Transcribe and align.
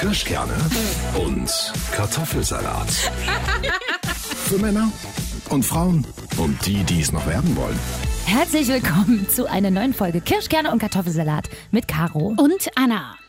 Kirschkerne 0.00 0.54
und 1.26 1.52
Kartoffelsalat. 1.92 2.90
Für 4.46 4.56
Männer 4.56 4.90
und 5.50 5.62
Frauen 5.62 6.06
und 6.38 6.56
die, 6.64 6.82
die 6.84 7.02
es 7.02 7.12
noch 7.12 7.26
werden 7.26 7.54
wollen. 7.54 7.78
Herzlich 8.24 8.68
willkommen 8.68 9.28
zu 9.28 9.44
einer 9.44 9.70
neuen 9.70 9.92
Folge 9.92 10.22
Kirschkerne 10.22 10.72
und 10.72 10.78
Kartoffelsalat 10.78 11.50
mit 11.70 11.86
Caro. 11.86 12.34
und 12.38 12.70
Anna. 12.76 13.19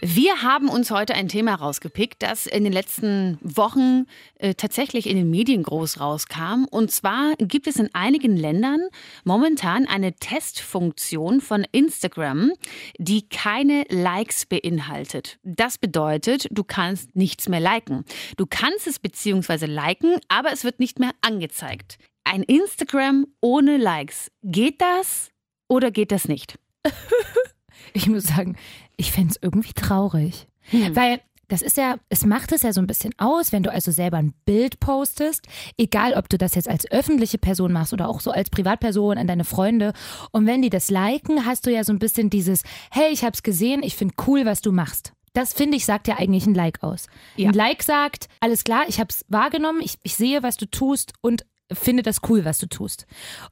Wir 0.00 0.42
haben 0.42 0.68
uns 0.68 0.90
heute 0.90 1.14
ein 1.14 1.28
Thema 1.28 1.54
rausgepickt, 1.54 2.22
das 2.22 2.46
in 2.46 2.64
den 2.64 2.72
letzten 2.72 3.38
Wochen 3.42 4.06
äh, 4.36 4.54
tatsächlich 4.54 5.08
in 5.08 5.16
den 5.16 5.30
Medien 5.30 5.62
groß 5.62 6.00
rauskam. 6.00 6.64
Und 6.70 6.90
zwar 6.90 7.34
gibt 7.36 7.66
es 7.66 7.76
in 7.76 7.94
einigen 7.94 8.36
Ländern 8.36 8.80
momentan 9.24 9.86
eine 9.86 10.14
Testfunktion 10.14 11.40
von 11.40 11.66
Instagram, 11.72 12.52
die 12.98 13.28
keine 13.28 13.84
Likes 13.88 14.46
beinhaltet. 14.46 15.38
Das 15.42 15.78
bedeutet, 15.78 16.48
du 16.50 16.64
kannst 16.64 17.16
nichts 17.16 17.48
mehr 17.48 17.60
liken. 17.60 18.04
Du 18.36 18.46
kannst 18.46 18.86
es 18.86 18.98
beziehungsweise 18.98 19.66
liken, 19.66 20.16
aber 20.28 20.52
es 20.52 20.64
wird 20.64 20.80
nicht 20.80 20.98
mehr 20.98 21.12
angezeigt. 21.20 21.98
Ein 22.24 22.42
Instagram 22.42 23.26
ohne 23.40 23.78
Likes. 23.78 24.30
Geht 24.42 24.80
das 24.80 25.30
oder 25.68 25.90
geht 25.90 26.12
das 26.12 26.28
nicht? 26.28 26.58
Ich 27.94 28.06
muss 28.06 28.24
sagen, 28.24 28.56
ich 28.98 29.12
fände 29.12 29.30
es 29.30 29.38
irgendwie 29.40 29.72
traurig. 29.72 30.46
Weil 30.92 31.20
das 31.48 31.62
ist 31.62 31.78
ja, 31.78 31.96
es 32.10 32.26
macht 32.26 32.52
es 32.52 32.62
ja 32.62 32.74
so 32.74 32.80
ein 32.80 32.86
bisschen 32.86 33.14
aus, 33.16 33.52
wenn 33.52 33.62
du 33.62 33.72
also 33.72 33.90
selber 33.90 34.18
ein 34.18 34.34
Bild 34.44 34.80
postest, 34.80 35.46
egal 35.78 36.12
ob 36.12 36.28
du 36.28 36.36
das 36.36 36.54
jetzt 36.54 36.68
als 36.68 36.90
öffentliche 36.90 37.38
Person 37.38 37.72
machst 37.72 37.94
oder 37.94 38.08
auch 38.08 38.20
so 38.20 38.30
als 38.30 38.50
Privatperson 38.50 39.16
an 39.16 39.26
deine 39.26 39.44
Freunde. 39.44 39.94
Und 40.30 40.44
wenn 40.44 40.60
die 40.60 40.68
das 40.68 40.90
liken, 40.90 41.46
hast 41.46 41.64
du 41.64 41.72
ja 41.72 41.84
so 41.84 41.92
ein 41.92 41.98
bisschen 41.98 42.28
dieses, 42.28 42.64
hey, 42.90 43.10
ich 43.10 43.24
hab's 43.24 43.42
gesehen, 43.42 43.82
ich 43.82 43.96
finde 43.96 44.14
cool, 44.26 44.44
was 44.44 44.60
du 44.60 44.72
machst. 44.72 45.14
Das 45.32 45.54
finde 45.54 45.78
ich, 45.78 45.86
sagt 45.86 46.06
ja 46.06 46.18
eigentlich 46.18 46.46
ein 46.46 46.54
Like 46.54 46.82
aus. 46.82 47.06
Ja. 47.36 47.48
Ein 47.48 47.54
Like 47.54 47.82
sagt, 47.82 48.28
alles 48.40 48.64
klar, 48.64 48.84
ich 48.88 49.00
hab's 49.00 49.24
wahrgenommen, 49.28 49.80
ich, 49.82 49.98
ich 50.02 50.16
sehe, 50.16 50.42
was 50.42 50.58
du 50.58 50.66
tust 50.66 51.14
und 51.22 51.46
finde 51.72 52.02
das 52.02 52.20
cool, 52.28 52.44
was 52.44 52.58
du 52.58 52.66
tust. 52.66 53.06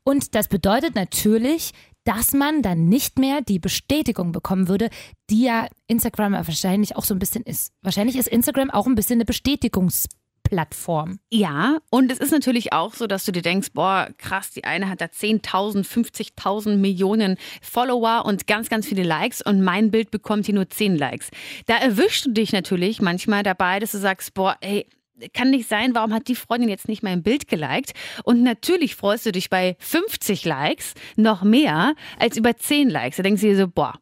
Und 0.05 0.35
das 0.35 0.49
bedeutet 0.49 0.95
natürlich, 0.95 1.73
dass 2.07 2.33
man 2.33 2.63
dann 2.63 2.89
nicht 2.89 3.19
mehr 3.19 3.43
die 3.43 3.59
Bestätigung 3.59 4.33
bekommen 4.33 4.69
würde, 4.69 4.89
die 5.29 5.43
ja 5.43 5.67
Instagram 5.89 6.33
wahrscheinlich 6.35 6.97
auch 6.97 7.05
so 7.05 7.15
ein 7.15 7.19
bisschen 7.19 7.43
ist. 7.43 7.73
Wahrscheinlich 7.83 8.17
ist 8.17 8.29
Instagram 8.29 8.71
auch 8.71 8.87
ein 8.87 8.95
bisschen 8.95 9.17
eine 9.17 9.25
Bestätigungsplattform. 9.25 11.19
Ja, 11.31 11.79
und 11.91 12.13
es 12.13 12.19
ist 12.19 12.31
natürlich 12.31 12.73
auch 12.73 12.95
so, 12.95 13.09
dass 13.09 13.25
du 13.25 13.33
dir 13.33 13.43
denkst, 13.43 13.73
boah, 13.75 14.09
krass, 14.19 14.53
die 14.53 14.63
eine 14.63 14.89
hat 14.89 15.01
da 15.01 15.07
10.000, 15.07 15.85
50.000 15.85 16.77
Millionen 16.77 17.39
Follower 17.61 18.25
und 18.25 18.47
ganz, 18.47 18.69
ganz 18.69 18.87
viele 18.87 19.03
Likes 19.03 19.43
und 19.43 19.61
mein 19.63 19.91
Bild 19.91 20.13
bekommt 20.13 20.47
hier 20.47 20.55
nur 20.55 20.71
10 20.71 20.97
Likes. 20.97 21.31
Da 21.67 21.77
erwischst 21.77 22.27
du 22.27 22.31
dich 22.31 22.53
natürlich 22.53 23.03
manchmal 23.03 23.43
dabei, 23.43 23.81
dass 23.81 23.91
du 23.91 23.99
sagst, 23.99 24.33
boah, 24.33 24.57
ey, 24.61 24.87
kann 25.33 25.51
nicht 25.51 25.69
sein, 25.69 25.95
warum 25.95 26.13
hat 26.13 26.29
die 26.29 26.35
Freundin 26.35 26.69
jetzt 26.69 26.89
nicht 26.89 27.03
mein 27.03 27.23
Bild 27.23 27.49
geliked? 27.49 27.93
Und 28.25 28.43
natürlich 28.43 28.97
freust 28.97 29.27
du 29.27 29.33
dich 29.33 29.51
bei 29.51 29.77
50 29.79 30.45
Likes 30.45 30.95
noch 31.17 31.43
mehr 31.43 31.95
als 32.19 32.37
über 32.37 32.57
10 32.57 32.91
Likes. 32.91 33.17
Da 33.17 33.23
denkst 33.23 33.43
du 33.43 33.49
dir 33.49 33.57
so, 33.57 33.69
boah, 33.69 33.95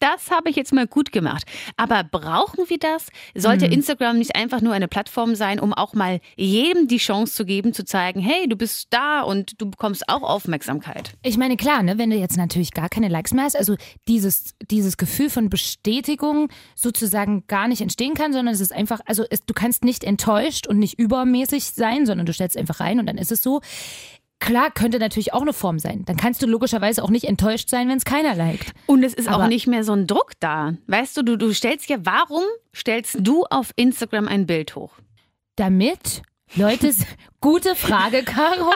das 0.00 0.30
habe 0.30 0.48
ich 0.48 0.56
jetzt 0.56 0.72
mal 0.72 0.86
gut 0.86 1.12
gemacht. 1.12 1.44
Aber 1.76 2.04
brauchen 2.04 2.68
wir 2.68 2.78
das? 2.78 3.08
Sollte 3.34 3.66
Instagram 3.66 4.18
nicht 4.18 4.34
einfach 4.34 4.60
nur 4.60 4.72
eine 4.72 4.88
Plattform 4.88 5.34
sein, 5.34 5.60
um 5.60 5.74
auch 5.74 5.94
mal 5.94 6.20
jedem 6.36 6.88
die 6.88 6.96
Chance 6.96 7.34
zu 7.34 7.44
geben, 7.44 7.72
zu 7.72 7.84
zeigen, 7.84 8.20
hey, 8.20 8.48
du 8.48 8.56
bist 8.56 8.88
da 8.90 9.20
und 9.20 9.60
du 9.60 9.70
bekommst 9.70 10.08
auch 10.08 10.22
Aufmerksamkeit? 10.22 11.12
Ich 11.22 11.36
meine, 11.36 11.56
klar, 11.56 11.82
ne, 11.82 11.98
wenn 11.98 12.10
du 12.10 12.16
jetzt 12.16 12.36
natürlich 12.36 12.72
gar 12.72 12.88
keine 12.88 13.08
Likes 13.08 13.34
mehr 13.34 13.44
hast, 13.44 13.56
also 13.56 13.76
dieses, 14.08 14.54
dieses 14.70 14.96
Gefühl 14.96 15.28
von 15.28 15.50
Bestätigung 15.50 16.48
sozusagen 16.74 17.44
gar 17.46 17.68
nicht 17.68 17.82
entstehen 17.82 18.14
kann, 18.14 18.32
sondern 18.32 18.54
es 18.54 18.60
ist 18.60 18.72
einfach, 18.72 19.00
also 19.06 19.24
es, 19.28 19.44
du 19.44 19.54
kannst 19.54 19.84
nicht 19.84 20.04
enttäuscht 20.04 20.66
und 20.66 20.78
nicht 20.78 20.98
übermäßig 20.98 21.64
sein, 21.72 22.06
sondern 22.06 22.26
du 22.26 22.32
stellst 22.32 22.56
einfach 22.56 22.80
rein 22.80 23.00
und 23.00 23.06
dann 23.06 23.18
ist 23.18 23.32
es 23.32 23.42
so. 23.42 23.60
Klar, 24.38 24.70
könnte 24.70 24.98
natürlich 24.98 25.32
auch 25.32 25.40
eine 25.42 25.52
Form 25.54 25.78
sein. 25.78 26.04
Dann 26.04 26.16
kannst 26.16 26.42
du 26.42 26.46
logischerweise 26.46 27.02
auch 27.02 27.08
nicht 27.10 27.24
enttäuscht 27.24 27.68
sein, 27.70 27.88
wenn 27.88 27.96
es 27.96 28.04
keiner 28.04 28.34
liked. 28.34 28.72
Und 28.86 29.02
es 29.02 29.14
ist 29.14 29.28
Aber- 29.28 29.44
auch 29.44 29.48
nicht 29.48 29.66
mehr 29.66 29.82
so 29.82 29.92
ein 29.92 30.06
Druck 30.06 30.32
da. 30.40 30.74
Weißt 30.86 31.16
du, 31.16 31.22
du, 31.22 31.36
du 31.38 31.52
stellst 31.54 31.88
ja, 31.88 31.96
warum 32.04 32.42
stellst 32.74 33.16
du 33.20 33.44
auf 33.44 33.72
Instagram 33.76 34.28
ein 34.28 34.46
Bild 34.46 34.76
hoch? 34.76 34.92
Damit 35.56 36.22
Leute, 36.54 36.92
gute 37.40 37.74
Frage, 37.74 38.22
Caro. 38.24 38.72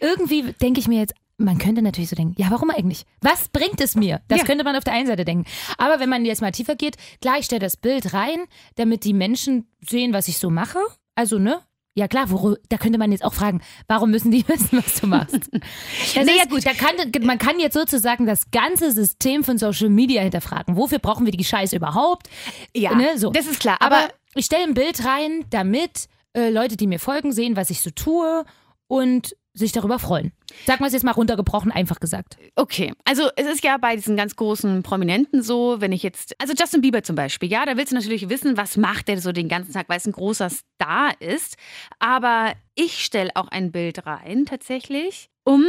Irgendwie 0.00 0.52
denke 0.54 0.80
ich 0.80 0.88
mir 0.88 1.00
jetzt, 1.00 1.14
man 1.38 1.58
könnte 1.58 1.82
natürlich 1.82 2.08
so 2.08 2.16
denken, 2.16 2.34
ja, 2.40 2.50
warum 2.50 2.70
eigentlich? 2.70 3.04
Was 3.20 3.48
bringt 3.48 3.80
es 3.80 3.94
mir? 3.96 4.20
Das 4.28 4.38
Ja. 4.38 4.44
könnte 4.44 4.64
man 4.64 4.76
auf 4.76 4.84
der 4.84 4.94
einen 4.94 5.06
Seite 5.06 5.24
denken. 5.26 5.44
Aber 5.76 6.00
wenn 6.00 6.08
man 6.08 6.24
jetzt 6.24 6.40
mal 6.40 6.52
tiefer 6.52 6.76
geht, 6.76 6.96
klar, 7.20 7.38
ich 7.38 7.44
stelle 7.44 7.60
das 7.60 7.76
Bild 7.76 8.14
rein, 8.14 8.38
damit 8.76 9.04
die 9.04 9.12
Menschen 9.12 9.66
sehen, 9.86 10.12
was 10.14 10.28
ich 10.28 10.38
so 10.38 10.48
mache. 10.48 10.78
Also, 11.14 11.38
ne? 11.38 11.60
Ja 11.98 12.08
klar, 12.08 12.30
woro, 12.30 12.56
da 12.68 12.76
könnte 12.76 12.98
man 12.98 13.10
jetzt 13.10 13.24
auch 13.24 13.32
fragen, 13.32 13.62
warum 13.88 14.10
müssen 14.10 14.30
die 14.30 14.46
wissen, 14.48 14.78
was 14.78 15.00
du 15.00 15.06
machst? 15.06 15.50
Naja, 16.14 16.44
gut. 16.48 16.64
Da 16.66 16.72
kann, 16.74 16.94
man 17.22 17.38
kann 17.38 17.58
jetzt 17.58 17.74
sozusagen 17.74 18.26
das 18.26 18.50
ganze 18.50 18.92
System 18.92 19.42
von 19.42 19.56
Social 19.56 19.88
Media 19.88 20.22
hinterfragen. 20.22 20.76
Wofür 20.76 20.98
brauchen 20.98 21.24
wir 21.24 21.32
die 21.32 21.44
Scheiße 21.44 21.74
überhaupt? 21.74 22.28
Ja, 22.74 22.94
ne, 22.94 23.16
so. 23.16 23.30
das 23.30 23.46
ist 23.46 23.60
klar. 23.60 23.78
Aber, 23.80 23.96
Aber, 23.96 24.08
ich 24.34 24.44
stelle 24.44 24.64
ein 24.64 24.74
Bild 24.74 25.04
rein, 25.04 25.46
damit 25.50 26.08
äh, 26.34 26.50
Leute, 26.50 26.76
die 26.76 26.86
mir 26.86 26.98
folgen, 26.98 27.32
sehen, 27.32 27.56
was 27.56 27.70
ich 27.70 27.80
so 27.80 27.90
tue 27.90 28.44
und 28.88 29.34
sich 29.56 29.72
darüber 29.72 29.98
freuen. 29.98 30.32
Sagen 30.66 30.80
wir 30.80 30.86
es 30.86 30.92
jetzt 30.92 31.04
mal 31.04 31.12
runtergebrochen, 31.12 31.72
einfach 31.72 31.98
gesagt. 31.98 32.36
okay, 32.56 32.92
also 33.04 33.28
es 33.36 33.46
ist 33.46 33.64
ja 33.64 33.76
bei 33.78 33.96
diesen 33.96 34.16
ganz 34.16 34.36
großen 34.36 34.82
Prominenten 34.82 35.42
so, 35.42 35.80
wenn 35.80 35.92
ich 35.92 36.02
jetzt, 36.02 36.34
also 36.40 36.54
Justin 36.58 36.82
Bieber 36.82 37.02
zum 37.02 37.16
Beispiel, 37.16 37.50
ja, 37.50 37.64
da 37.64 37.76
willst 37.76 37.92
du 37.92 37.96
natürlich 37.96 38.28
wissen, 38.28 38.56
was 38.56 38.76
macht 38.76 39.08
der 39.08 39.20
so 39.20 39.32
den 39.32 39.48
ganzen 39.48 39.72
Tag, 39.72 39.88
weil 39.88 39.98
es 39.98 40.06
ein 40.06 40.12
großer 40.12 40.50
Star 40.50 41.12
ist. 41.20 41.56
Aber 41.98 42.52
ich 42.74 43.04
stelle 43.04 43.30
auch 43.34 43.48
ein 43.48 43.72
Bild 43.72 44.06
rein 44.06 44.44
tatsächlich, 44.46 45.30
um 45.44 45.64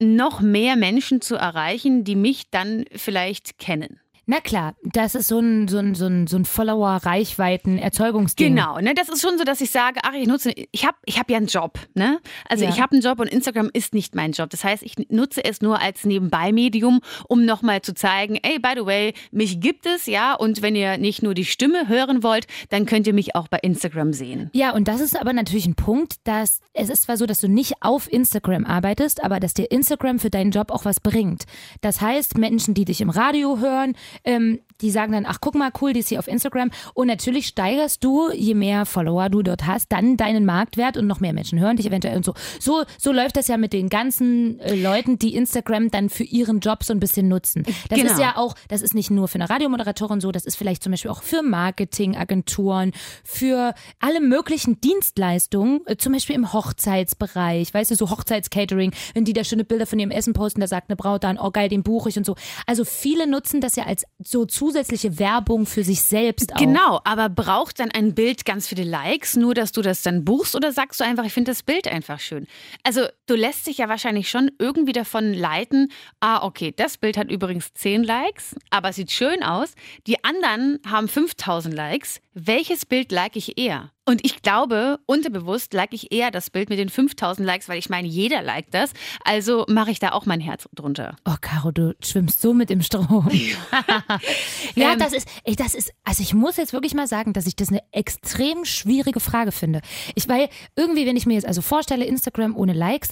noch 0.00 0.40
mehr 0.40 0.76
Menschen 0.76 1.20
zu 1.20 1.36
erreichen, 1.36 2.04
die 2.04 2.16
mich 2.16 2.50
dann 2.50 2.84
vielleicht 2.94 3.58
kennen. 3.58 4.00
Na 4.30 4.38
klar, 4.38 4.76
das 4.84 5.16
ist 5.16 5.26
so 5.26 5.40
ein, 5.40 5.66
so 5.66 5.78
ein, 5.78 5.96
so 5.96 6.06
ein, 6.06 6.28
so 6.28 6.36
ein 6.36 6.44
Follower-Reichweiten-Erzeugungsding. 6.44 8.54
Genau, 8.54 8.78
ne? 8.78 8.94
Das 8.94 9.08
ist 9.08 9.22
schon 9.22 9.36
so, 9.38 9.42
dass 9.42 9.60
ich 9.60 9.72
sage, 9.72 9.98
ach, 10.04 10.12
ich 10.12 10.28
nutze, 10.28 10.52
ich 10.70 10.86
habe 10.86 10.96
ich 11.04 11.18
hab 11.18 11.28
ja 11.28 11.38
einen 11.38 11.48
Job, 11.48 11.80
ne? 11.94 12.20
Also 12.48 12.62
Ja. 12.62 12.70
ich 12.70 12.80
habe 12.80 12.92
einen 12.92 13.02
Job 13.02 13.18
und 13.18 13.26
Instagram 13.26 13.70
ist 13.72 13.92
nicht 13.92 14.14
mein 14.14 14.30
Job. 14.30 14.48
Das 14.50 14.62
heißt, 14.62 14.84
ich 14.84 14.94
nutze 15.08 15.44
es 15.44 15.62
nur 15.62 15.80
als 15.80 16.04
Nebenbei-Medium, 16.04 17.00
um 17.26 17.44
nochmal 17.44 17.82
zu 17.82 17.92
zeigen, 17.92 18.38
ey, 18.40 18.60
by 18.60 18.74
the 18.76 18.86
way, 18.86 19.14
mich 19.32 19.58
gibt 19.58 19.86
es, 19.86 20.06
ja, 20.06 20.34
und 20.34 20.62
wenn 20.62 20.76
ihr 20.76 20.96
nicht 20.96 21.24
nur 21.24 21.34
die 21.34 21.44
Stimme 21.44 21.88
hören 21.88 22.22
wollt, 22.22 22.46
dann 22.68 22.86
könnt 22.86 23.08
ihr 23.08 23.14
mich 23.14 23.34
auch 23.34 23.48
bei 23.48 23.58
Instagram 23.58 24.12
sehen. 24.12 24.48
Ja, 24.52 24.72
und 24.74 24.86
das 24.86 25.00
ist 25.00 25.20
aber 25.20 25.32
natürlich 25.32 25.66
ein 25.66 25.74
Punkt, 25.74 26.18
dass 26.22 26.60
es 26.72 26.88
ist 26.88 27.02
zwar 27.02 27.16
so, 27.16 27.26
dass 27.26 27.40
du 27.40 27.48
nicht 27.48 27.74
auf 27.80 28.08
Instagram 28.12 28.64
arbeitest, 28.64 29.24
aber 29.24 29.40
dass 29.40 29.54
dir 29.54 29.72
Instagram 29.72 30.20
für 30.20 30.30
deinen 30.30 30.52
Job 30.52 30.70
auch 30.70 30.84
was 30.84 31.00
bringt. 31.00 31.46
Das 31.80 32.00
heißt, 32.00 32.38
Menschen, 32.38 32.74
die 32.74 32.84
dich 32.84 33.00
im 33.00 33.10
Radio 33.10 33.58
hören, 33.58 33.96
ähm, 34.24 34.60
die 34.82 34.90
sagen 34.90 35.12
dann, 35.12 35.26
ach 35.26 35.38
guck 35.40 35.54
mal, 35.54 35.70
cool, 35.80 35.92
die 35.92 36.00
ist 36.00 36.08
hier 36.08 36.18
auf 36.18 36.28
Instagram. 36.28 36.70
Und 36.94 37.06
natürlich 37.06 37.46
steigerst 37.48 38.02
du, 38.04 38.30
je 38.32 38.54
mehr 38.54 38.86
Follower 38.86 39.28
du 39.28 39.42
dort 39.42 39.66
hast, 39.66 39.90
dann 39.92 40.16
deinen 40.16 40.44
Marktwert 40.44 40.96
und 40.96 41.06
noch 41.06 41.20
mehr 41.20 41.32
Menschen 41.32 41.58
hören 41.60 41.76
dich 41.76 41.86
eventuell 41.86 42.16
und 42.16 42.24
so. 42.24 42.34
So, 42.58 42.84
so 42.98 43.12
läuft 43.12 43.36
das 43.36 43.48
ja 43.48 43.56
mit 43.56 43.72
den 43.72 43.88
ganzen 43.88 44.58
äh, 44.60 44.74
Leuten, 44.74 45.18
die 45.18 45.34
Instagram 45.34 45.90
dann 45.90 46.08
für 46.08 46.24
ihren 46.24 46.60
Job 46.60 46.84
so 46.84 46.92
ein 46.92 47.00
bisschen 47.00 47.28
nutzen. 47.28 47.64
Das 47.88 47.98
Genau. 47.98 48.12
ist 48.12 48.18
ja 48.18 48.36
auch, 48.36 48.54
das 48.68 48.82
ist 48.82 48.94
nicht 48.94 49.10
nur 49.10 49.28
für 49.28 49.36
eine 49.36 49.50
Radiomoderatorin 49.50 50.20
so, 50.20 50.32
das 50.32 50.44
ist 50.46 50.56
vielleicht 50.56 50.82
zum 50.82 50.92
Beispiel 50.92 51.10
auch 51.10 51.22
für 51.22 51.42
Marketingagenturen, 51.42 52.92
für 53.24 53.74
alle 54.00 54.20
möglichen 54.20 54.80
Dienstleistungen, 54.80 55.80
äh, 55.86 55.96
zum 55.96 56.12
Beispiel 56.12 56.36
im 56.36 56.52
Hochzeitsbereich, 56.52 57.72
weißt 57.72 57.90
du, 57.90 57.94
so 57.94 58.10
Hochzeitscatering, 58.10 58.92
wenn 59.14 59.24
die 59.24 59.32
da 59.32 59.44
schöne 59.44 59.64
Bilder 59.64 59.86
von 59.86 59.98
ihrem 59.98 60.10
Essen 60.10 60.32
posten, 60.32 60.60
da 60.60 60.66
sagt 60.66 60.90
eine 60.90 60.96
Braut 60.96 61.24
dann, 61.24 61.38
oh 61.38 61.50
geil, 61.50 61.68
den 61.68 61.82
buche 61.82 62.08
ich 62.08 62.16
und 62.16 62.24
so. 62.26 62.34
Also 62.66 62.84
viele 62.84 63.26
nutzen 63.28 63.60
das 63.60 63.76
ja 63.76 63.84
als 63.84 64.04
so 64.18 64.44
zusätzliche 64.70 65.18
Werbung 65.18 65.66
für 65.66 65.82
sich 65.82 66.00
selbst 66.00 66.54
auch. 66.54 66.58
Genau, 66.58 67.00
aber 67.02 67.28
braucht 67.28 67.80
dann 67.80 67.90
ein 67.90 68.14
Bild 68.14 68.44
ganz 68.44 68.68
viele 68.68 68.84
Likes, 68.84 69.36
nur 69.36 69.52
dass 69.52 69.72
du 69.72 69.82
das 69.82 70.02
dann 70.02 70.24
buchst 70.24 70.54
oder 70.54 70.70
sagst 70.70 71.00
du 71.00 71.04
einfach, 71.04 71.24
ich 71.24 71.32
finde 71.32 71.50
das 71.50 71.64
Bild 71.64 71.88
einfach 71.88 72.20
schön? 72.20 72.46
Also 72.84 73.06
du 73.26 73.34
lässt 73.34 73.66
dich 73.66 73.78
ja 73.78 73.88
wahrscheinlich 73.88 74.30
schon 74.30 74.50
irgendwie 74.60 74.92
davon 74.92 75.34
leiten, 75.34 75.90
ah, 76.20 76.44
okay, 76.44 76.72
das 76.76 76.98
Bild 76.98 77.16
hat 77.16 77.30
übrigens 77.32 77.74
10 77.74 78.04
Likes, 78.04 78.54
aber 78.70 78.90
es 78.90 78.96
sieht 78.96 79.10
schön 79.10 79.42
aus. 79.42 79.74
Die 80.06 80.22
anderen 80.22 80.78
haben 80.88 81.08
5000 81.08 81.74
Likes. 81.74 82.20
Welches 82.32 82.86
Bild 82.86 83.10
like 83.10 83.34
ich 83.34 83.58
eher? 83.58 83.90
Und 84.06 84.24
ich 84.24 84.42
glaube, 84.42 84.98
unterbewusst 85.06 85.72
like 85.72 85.92
ich 85.92 86.10
eher 86.12 86.30
das 86.30 86.50
Bild 86.50 86.68
mit 86.68 86.78
den 86.78 86.88
5000 86.88 87.46
Likes, 87.46 87.68
weil 87.68 87.78
ich 87.78 87.90
meine, 87.90 88.08
jeder 88.08 88.42
liked 88.42 88.74
das. 88.74 88.92
Also 89.24 89.66
mache 89.68 89.90
ich 89.90 89.98
da 89.98 90.12
auch 90.12 90.26
mein 90.26 90.40
Herz 90.40 90.68
drunter. 90.74 91.16
Oh, 91.24 91.36
Caro, 91.40 91.70
du 91.70 91.94
schwimmst 92.02 92.40
so 92.40 92.52
mit 92.52 92.70
dem 92.70 92.82
Strom. 92.82 93.30
ja, 94.74 94.92
Ähm. 94.92 94.98
das 94.98 95.12
ist, 95.12 95.28
ey, 95.44 95.54
das 95.54 95.74
ist, 95.74 95.92
also 96.02 96.22
ich 96.22 96.34
muss 96.34 96.56
jetzt 96.56 96.72
wirklich 96.72 96.94
mal 96.94 97.06
sagen, 97.06 97.32
dass 97.32 97.46
ich 97.46 97.56
das 97.56 97.68
eine 97.68 97.82
extrem 97.92 98.64
schwierige 98.64 99.20
Frage 99.20 99.52
finde. 99.52 99.80
Ich, 100.14 100.28
weil 100.28 100.48
irgendwie, 100.76 101.06
wenn 101.06 101.16
ich 101.16 101.26
mir 101.26 101.34
jetzt 101.34 101.46
also 101.46 101.62
vorstelle, 101.62 102.04
Instagram 102.04 102.56
ohne 102.56 102.72
Likes, 102.72 103.10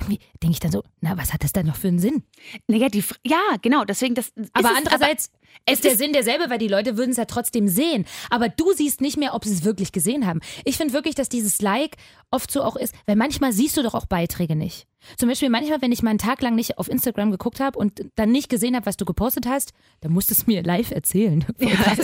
irgendwie 0.00 0.18
denke 0.42 0.54
ich 0.54 0.60
dann 0.60 0.72
so, 0.72 0.82
na, 1.00 1.16
was 1.16 1.32
hat 1.32 1.44
das 1.44 1.52
denn 1.52 1.66
noch 1.66 1.76
für 1.76 1.88
einen 1.88 2.00
Sinn? 2.00 2.24
Naja, 2.66 2.88
die, 2.88 3.04
ja, 3.24 3.38
genau, 3.62 3.84
deswegen 3.84 4.14
das. 4.14 4.32
Aber 4.52 4.72
andererseits, 4.76 5.30
Es 5.66 5.74
ist 5.74 5.84
der 5.84 5.96
Sinn 5.96 6.12
derselbe, 6.12 6.50
weil 6.50 6.58
die 6.58 6.68
Leute 6.68 6.96
würden 6.96 7.12
es 7.12 7.16
ja 7.16 7.24
trotzdem 7.24 7.68
sehen. 7.68 8.04
Aber 8.30 8.48
du 8.48 8.72
siehst 8.72 9.00
nicht 9.00 9.16
mehr, 9.16 9.34
ob 9.34 9.44
sie 9.44 9.52
es 9.52 9.64
wirklich 9.64 9.92
gesehen 9.92 10.26
haben. 10.26 10.40
Ich 10.64 10.76
finde 10.76 10.92
wirklich, 10.92 11.14
dass 11.14 11.28
dieses 11.28 11.62
Like 11.62 11.96
oft 12.30 12.50
so 12.50 12.62
auch 12.62 12.76
ist, 12.76 12.94
weil 13.06 13.16
manchmal 13.16 13.52
siehst 13.52 13.76
du 13.76 13.82
doch 13.82 13.94
auch 13.94 14.06
Beiträge 14.06 14.56
nicht. 14.56 14.86
Zum 15.16 15.28
Beispiel 15.28 15.50
manchmal, 15.50 15.82
wenn 15.82 15.92
ich 15.92 16.02
mal 16.02 16.10
einen 16.10 16.18
Tag 16.18 16.40
lang 16.42 16.54
nicht 16.54 16.78
auf 16.78 16.88
Instagram 16.88 17.30
geguckt 17.30 17.60
habe 17.60 17.78
und 17.78 18.04
dann 18.14 18.32
nicht 18.32 18.48
gesehen 18.48 18.74
habe, 18.74 18.86
was 18.86 18.96
du 18.96 19.04
gepostet 19.04 19.46
hast, 19.46 19.72
dann 20.00 20.12
musst 20.12 20.30
du 20.30 20.34
es 20.34 20.46
mir 20.46 20.62
live 20.62 20.90
erzählen. 20.90 21.44
Ja, 21.64 21.94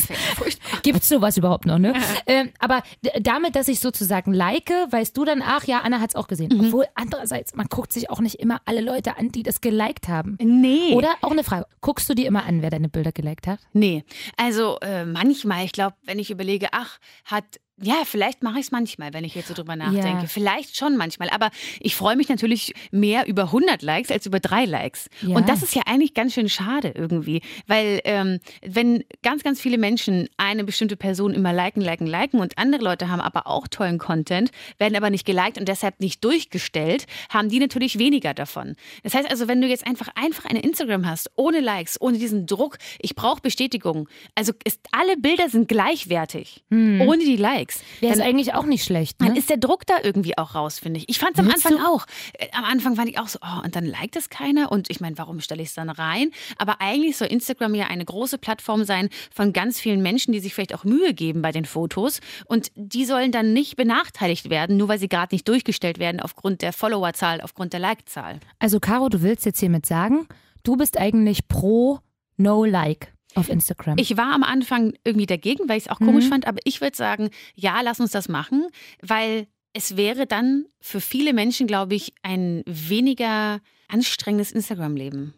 Gibt 0.83 1.03
es 1.03 1.09
sowas 1.09 1.37
überhaupt 1.37 1.67
noch, 1.67 1.79
ne? 1.79 1.93
ähm, 2.27 2.51
aber 2.59 2.83
damit, 3.21 3.57
dass 3.57 3.69
ich 3.69 3.79
sozusagen 3.81 4.33
like, 4.33 4.71
weißt 4.91 5.17
du 5.17 5.25
dann, 5.25 5.43
ach 5.45 5.65
ja, 5.65 5.81
Anna 5.81 6.01
hat 6.01 6.11
es 6.11 6.17
auch 6.17 6.29
gesehen. 6.29 6.51
Mhm. 6.53 6.67
Obwohl 6.67 6.87
andererseits, 6.95 7.55
man 7.55 7.67
guckt 7.67 7.93
sich 7.93 8.11
auch 8.11 8.21
nicht 8.21 8.37
immer 8.37 8.61
alle 8.65 8.81
Leute 8.81 9.19
an, 9.19 9.31
die 9.31 9.43
das 9.43 9.61
geliked 9.61 10.09
haben. 10.09 10.39
Nee. 10.41 10.95
Oder 10.95 11.15
auch 11.21 11.31
eine 11.31 11.45
Frage, 11.45 11.67
guckst 11.81 12.09
du 12.09 12.15
dir 12.15 12.27
immer 12.27 12.45
an, 12.45 12.63
wer 12.63 12.71
deine 12.71 12.89
Bilder 12.89 13.13
geliked 13.13 13.30
hat? 13.47 13.61
Nee. 13.73 14.05
Also 14.37 14.79
äh, 14.81 15.05
manchmal, 15.05 15.65
ich 15.65 15.73
glaube, 15.73 15.97
wenn 16.05 16.19
ich 16.19 16.31
überlege, 16.31 16.69
ach, 16.73 16.99
hat 17.25 17.61
ja, 17.83 18.03
vielleicht 18.05 18.43
mache 18.43 18.59
ich 18.59 18.67
es 18.67 18.73
manchmal, 18.73 19.15
wenn 19.15 19.25
ich 19.25 19.35
jetzt 19.35 19.49
so 19.49 19.55
drüber 19.55 19.75
nachdenke. 19.75 20.23
Ja. 20.23 20.27
Vielleicht 20.27 20.77
schon 20.77 20.97
manchmal. 20.97 21.31
Aber 21.31 21.51
ich 21.81 21.97
freue 21.97 22.17
mich 22.17 22.29
natürlich 22.29 22.75
mehr 22.91 23.27
über 23.27 23.45
100 23.45 23.83
Likes 23.83 24.11
als 24.11 24.27
über 24.27 24.39
drei 24.39 24.67
Likes. 24.67 25.09
Ja. 25.23 25.37
Und 25.37 25.49
das 25.49 25.63
ist 25.63 25.75
ja 25.75 25.83
eigentlich 25.87 26.13
ganz 26.13 26.35
schön 26.35 26.49
schade 26.49 26.93
irgendwie. 26.95 27.41
Weil 27.67 28.01
ähm, 28.05 28.41
wenn 28.63 29.05
ganz, 29.23 29.43
ganz 29.43 29.61
viele 29.61 29.79
Menschen 29.79 30.29
eine 30.37 30.65
bestimmte 30.65 30.97
Person 30.97 31.33
immer 31.33 31.53
liken, 31.53 31.81
liken, 31.81 32.07
liken 32.07 32.41
und 32.41 32.59
andere 32.59 32.83
Leute 32.83 33.09
haben 33.09 33.21
aber 33.21 33.47
auch 33.47 33.67
tollen 33.67 33.99
Content, 33.99 34.51
werden 34.79 34.97
aber 34.97 35.09
nicht 35.09 35.25
geliked 35.25 35.59
und 35.59 35.67
deshalb 35.67 36.01
nicht 36.01 36.23
durchgestellt, 36.23 37.07
haben 37.31 37.49
die 37.49 37.61
natürlich 37.61 37.99
weniger 37.99 38.35
davon. 38.35 38.77
Das 39.05 39.15
heißt 39.15 39.31
also, 39.31 39.49
wenn 39.49 39.63
du 39.63 39.69
jetzt 39.69 39.87
einfach, 39.87 40.09
einfach 40.17 40.45
eine 40.45 40.61
Instagram 40.61 41.07
hast, 41.07 41.31
ohne 41.37 41.61
Likes, 41.61 42.01
ohne 42.01 42.19
diesen 42.19 42.47
Druck, 42.47 42.77
ich 42.99 43.15
brauche 43.15 43.41
Bestätigung. 43.41 44.09
Also 44.35 44.53
ist, 44.65 44.81
alle 44.93 45.17
Bilder 45.17 45.49
sind 45.49 45.69
gleichwertig, 45.69 46.63
hm. 46.71 47.01
ohne 47.03 47.25
die 47.25 47.37
Likes. 47.37 47.70
Likes. 47.71 47.83
Wäre 48.01 48.15
ist 48.15 48.21
eigentlich 48.21 48.55
auch 48.55 48.65
nicht 48.65 48.85
schlecht. 48.85 49.21
Ne? 49.21 49.29
Dann 49.29 49.37
ist 49.37 49.51
der 49.51 49.57
Druck 49.57 49.87
da 49.87 49.95
irgendwie 50.03 50.37
auch 50.39 50.55
raus, 50.55 50.79
finde 50.79 50.99
ich. 50.99 51.09
Ich 51.09 51.19
fand 51.19 51.33
es 51.35 51.39
am 51.39 51.51
Anfang 51.51 51.77
du? 51.77 51.87
auch. 51.87 52.07
Äh, 52.35 52.49
am 52.53 52.65
Anfang 52.65 52.97
fand 52.97 53.09
ich 53.09 53.19
auch 53.19 53.29
so, 53.29 53.39
oh, 53.43 53.65
und 53.65 53.77
dann 53.77 53.85
liked 53.85 54.17
es 54.17 54.29
keiner. 54.31 54.73
Und 54.73 54.91
ich 54.91 55.01
meine, 55.01 55.17
warum 55.19 55.41
stelle 55.41 55.63
ich 55.63 55.69
es 55.69 55.75
dann 55.75 55.91
rein? 55.91 56.31
Aber 56.59 56.81
eigentlich 56.81 57.17
soll 57.17 57.29
Instagram 57.29 57.75
ja 57.75 57.87
eine 57.87 58.05
große 58.05 58.39
Plattform 58.39 58.85
sein 58.85 59.09
von 59.33 59.53
ganz 59.53 59.81
vielen 59.81 60.03
Menschen, 60.03 60.33
die 60.33 60.41
sich 60.41 60.55
vielleicht 60.55 60.75
auch 60.75 60.85
Mühe 60.85 61.15
geben 61.15 61.43
bei 61.43 61.53
den 61.53 61.65
Fotos. 61.65 62.21
Und 62.47 62.71
die 62.75 63.05
sollen 63.05 63.33
dann 63.33 63.53
nicht 63.53 63.77
benachteiligt 63.77 64.51
werden, 64.51 64.77
nur 64.77 64.89
weil 64.89 64.99
sie 64.99 65.09
gerade 65.09 65.35
nicht 65.35 65.47
durchgestellt 65.49 65.99
werden 65.99 66.21
aufgrund 66.21 66.63
der 66.63 66.73
Followerzahl, 66.73 67.41
aufgrund 67.41 67.73
der 67.73 67.81
Like-Zahl. 67.81 68.41
Also, 68.59 68.81
Caro, 68.81 69.09
du 69.09 69.23
willst 69.23 69.45
jetzt 69.45 69.61
hiermit 69.61 69.87
sagen, 69.87 70.27
du 70.63 70.77
bist 70.77 70.99
eigentlich 70.99 71.49
pro 71.49 72.01
No-Like. 72.37 73.13
Auf 73.37 73.49
Instagram. 73.49 73.97
Ich 73.99 74.17
war 74.17 74.33
am 74.33 74.43
Anfang 74.43 74.95
irgendwie 75.05 75.27
dagegen, 75.27 75.69
weil 75.69 75.79
ich 75.79 75.85
es 75.85 75.91
auch 75.91 75.99
komisch 75.99 76.27
mhm. 76.27 76.31
fand, 76.31 76.47
aber 76.47 76.59
ich 76.65 76.81
würde 76.81 76.97
sagen, 76.97 77.31
ja, 77.55 77.81
lass 77.83 78.01
uns 78.01 78.11
das 78.11 78.29
machen, 78.29 78.67
weil 79.03 79.47
es 79.73 79.97
wäre 79.97 80.27
dann 80.27 80.67
für 80.81 81.01
viele 81.01 81.33
Menschen, 81.33 81.67
glaube 81.67 81.95
ich, 81.95 82.13
ein 82.23 82.63
weniger 82.67 83.61
anstrengendes 83.89 84.53
Instagram-Leben. 84.53 85.35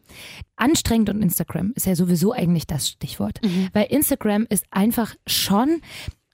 Anstrengend 0.56 1.10
und 1.10 1.22
Instagram 1.22 1.72
ist 1.74 1.86
ja 1.86 1.94
sowieso 1.94 2.32
eigentlich 2.32 2.66
das 2.66 2.88
Stichwort. 2.88 3.40
Mhm. 3.42 3.68
Weil 3.72 3.86
Instagram 3.90 4.46
ist 4.48 4.66
einfach 4.70 5.14
schon 5.26 5.80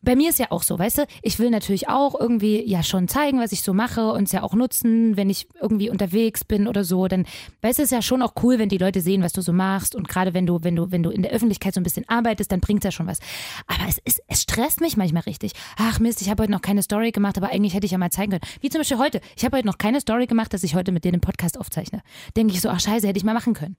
bei 0.00 0.14
mir 0.14 0.30
ist 0.30 0.38
ja 0.38 0.46
auch 0.50 0.62
so, 0.62 0.78
weißt 0.78 0.98
du, 0.98 1.06
ich 1.22 1.38
will 1.38 1.50
natürlich 1.50 1.88
auch 1.88 2.18
irgendwie 2.18 2.64
ja 2.68 2.82
schon 2.82 3.08
zeigen, 3.08 3.40
was 3.40 3.52
ich 3.52 3.62
so 3.62 3.74
mache 3.74 4.12
und 4.12 4.24
es 4.24 4.32
ja 4.32 4.42
auch 4.42 4.54
nutzen, 4.54 5.16
wenn 5.16 5.28
ich 5.28 5.48
irgendwie 5.60 5.90
unterwegs 5.90 6.44
bin 6.44 6.68
oder 6.68 6.84
so, 6.84 7.08
dann 7.08 7.26
weißt 7.62 7.78
du, 7.78 7.82
es 7.82 7.88
ist 7.88 7.96
ja 7.96 8.02
schon 8.02 8.22
auch 8.22 8.34
cool, 8.42 8.58
wenn 8.58 8.68
die 8.68 8.78
Leute 8.78 9.00
sehen, 9.00 9.22
was 9.22 9.32
du 9.32 9.42
so 9.42 9.52
machst 9.52 9.94
und 9.96 10.08
gerade 10.08 10.34
wenn 10.34 10.46
du 10.46 10.60
wenn 10.62 10.76
du 10.76 10.90
wenn 10.92 11.02
du 11.02 11.10
in 11.10 11.22
der 11.22 11.32
Öffentlichkeit 11.32 11.74
so 11.74 11.80
ein 11.80 11.84
bisschen 11.84 12.08
arbeitest, 12.08 12.52
dann 12.52 12.60
bringt 12.60 12.84
es 12.84 12.84
ja 12.84 12.92
schon 12.92 13.06
was. 13.06 13.18
Aber 13.66 13.88
es 13.88 13.98
ist 14.04 14.22
es 14.28 14.42
stresst 14.42 14.80
mich 14.80 14.96
manchmal 14.96 15.22
richtig. 15.22 15.52
Ach 15.76 15.98
Mist, 15.98 16.22
ich 16.22 16.30
habe 16.30 16.42
heute 16.42 16.52
noch 16.52 16.62
keine 16.62 16.82
Story 16.82 17.10
gemacht, 17.10 17.36
aber 17.36 17.50
eigentlich 17.50 17.74
hätte 17.74 17.86
ich 17.86 17.92
ja 17.92 17.98
mal 17.98 18.10
zeigen 18.10 18.30
können. 18.30 18.52
Wie 18.60 18.70
zum 18.70 18.80
Beispiel 18.80 18.98
heute. 18.98 19.20
Ich 19.36 19.44
habe 19.44 19.56
heute 19.56 19.66
noch 19.66 19.78
keine 19.78 20.00
Story 20.00 20.26
gemacht, 20.26 20.54
dass 20.54 20.62
ich 20.62 20.74
heute 20.74 20.92
mit 20.92 21.04
dir 21.04 21.10
den 21.10 21.20
Podcast 21.20 21.58
aufzeichne. 21.58 22.02
Denke 22.36 22.54
ich 22.54 22.60
so, 22.60 22.68
ach 22.68 22.80
Scheiße, 22.80 23.06
hätte 23.06 23.18
ich 23.18 23.24
mal 23.24 23.34
machen 23.34 23.54
können. 23.54 23.76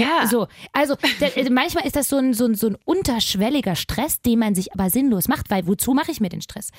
Ja. 0.00 0.26
So, 0.26 0.46
also 0.72 0.94
äh, 1.20 1.48
manchmal 1.50 1.86
ist 1.86 1.96
das 1.96 2.08
so 2.08 2.16
ein, 2.16 2.34
so, 2.34 2.46
ein, 2.46 2.54
so 2.54 2.68
ein 2.68 2.76
unterschwelliger 2.84 3.76
Stress, 3.76 4.20
den 4.20 4.38
man 4.38 4.54
sich 4.54 4.72
aber 4.72 4.90
sinnlos 4.90 5.28
macht, 5.28 5.50
weil 5.50 5.66
wozu 5.66 5.94
mache 5.94 6.10
ich 6.10 6.20
mir 6.20 6.28
den 6.28 6.42
Stress? 6.42 6.70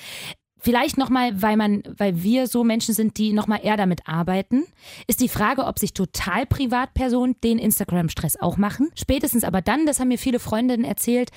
Vielleicht 0.58 0.98
nochmal, 0.98 1.40
weil 1.42 1.56
man, 1.56 1.82
weil 1.96 2.22
wir 2.22 2.46
so 2.46 2.64
Menschen 2.64 2.94
sind, 2.94 3.18
die 3.18 3.32
nochmal 3.32 3.60
eher 3.62 3.76
damit 3.76 4.08
arbeiten, 4.08 4.64
ist 5.06 5.20
die 5.20 5.28
Frage, 5.28 5.64
ob 5.64 5.78
sich 5.78 5.92
total 5.92 6.46
Privatpersonen 6.46 7.36
den 7.44 7.58
Instagram-Stress 7.58 8.40
auch 8.40 8.56
machen. 8.56 8.88
Spätestens 8.96 9.44
aber 9.44 9.60
dann, 9.60 9.86
das 9.86 10.00
haben 10.00 10.08
mir 10.08 10.18
viele 10.18 10.40
Freundinnen 10.40 10.84
erzählt, 10.84 11.30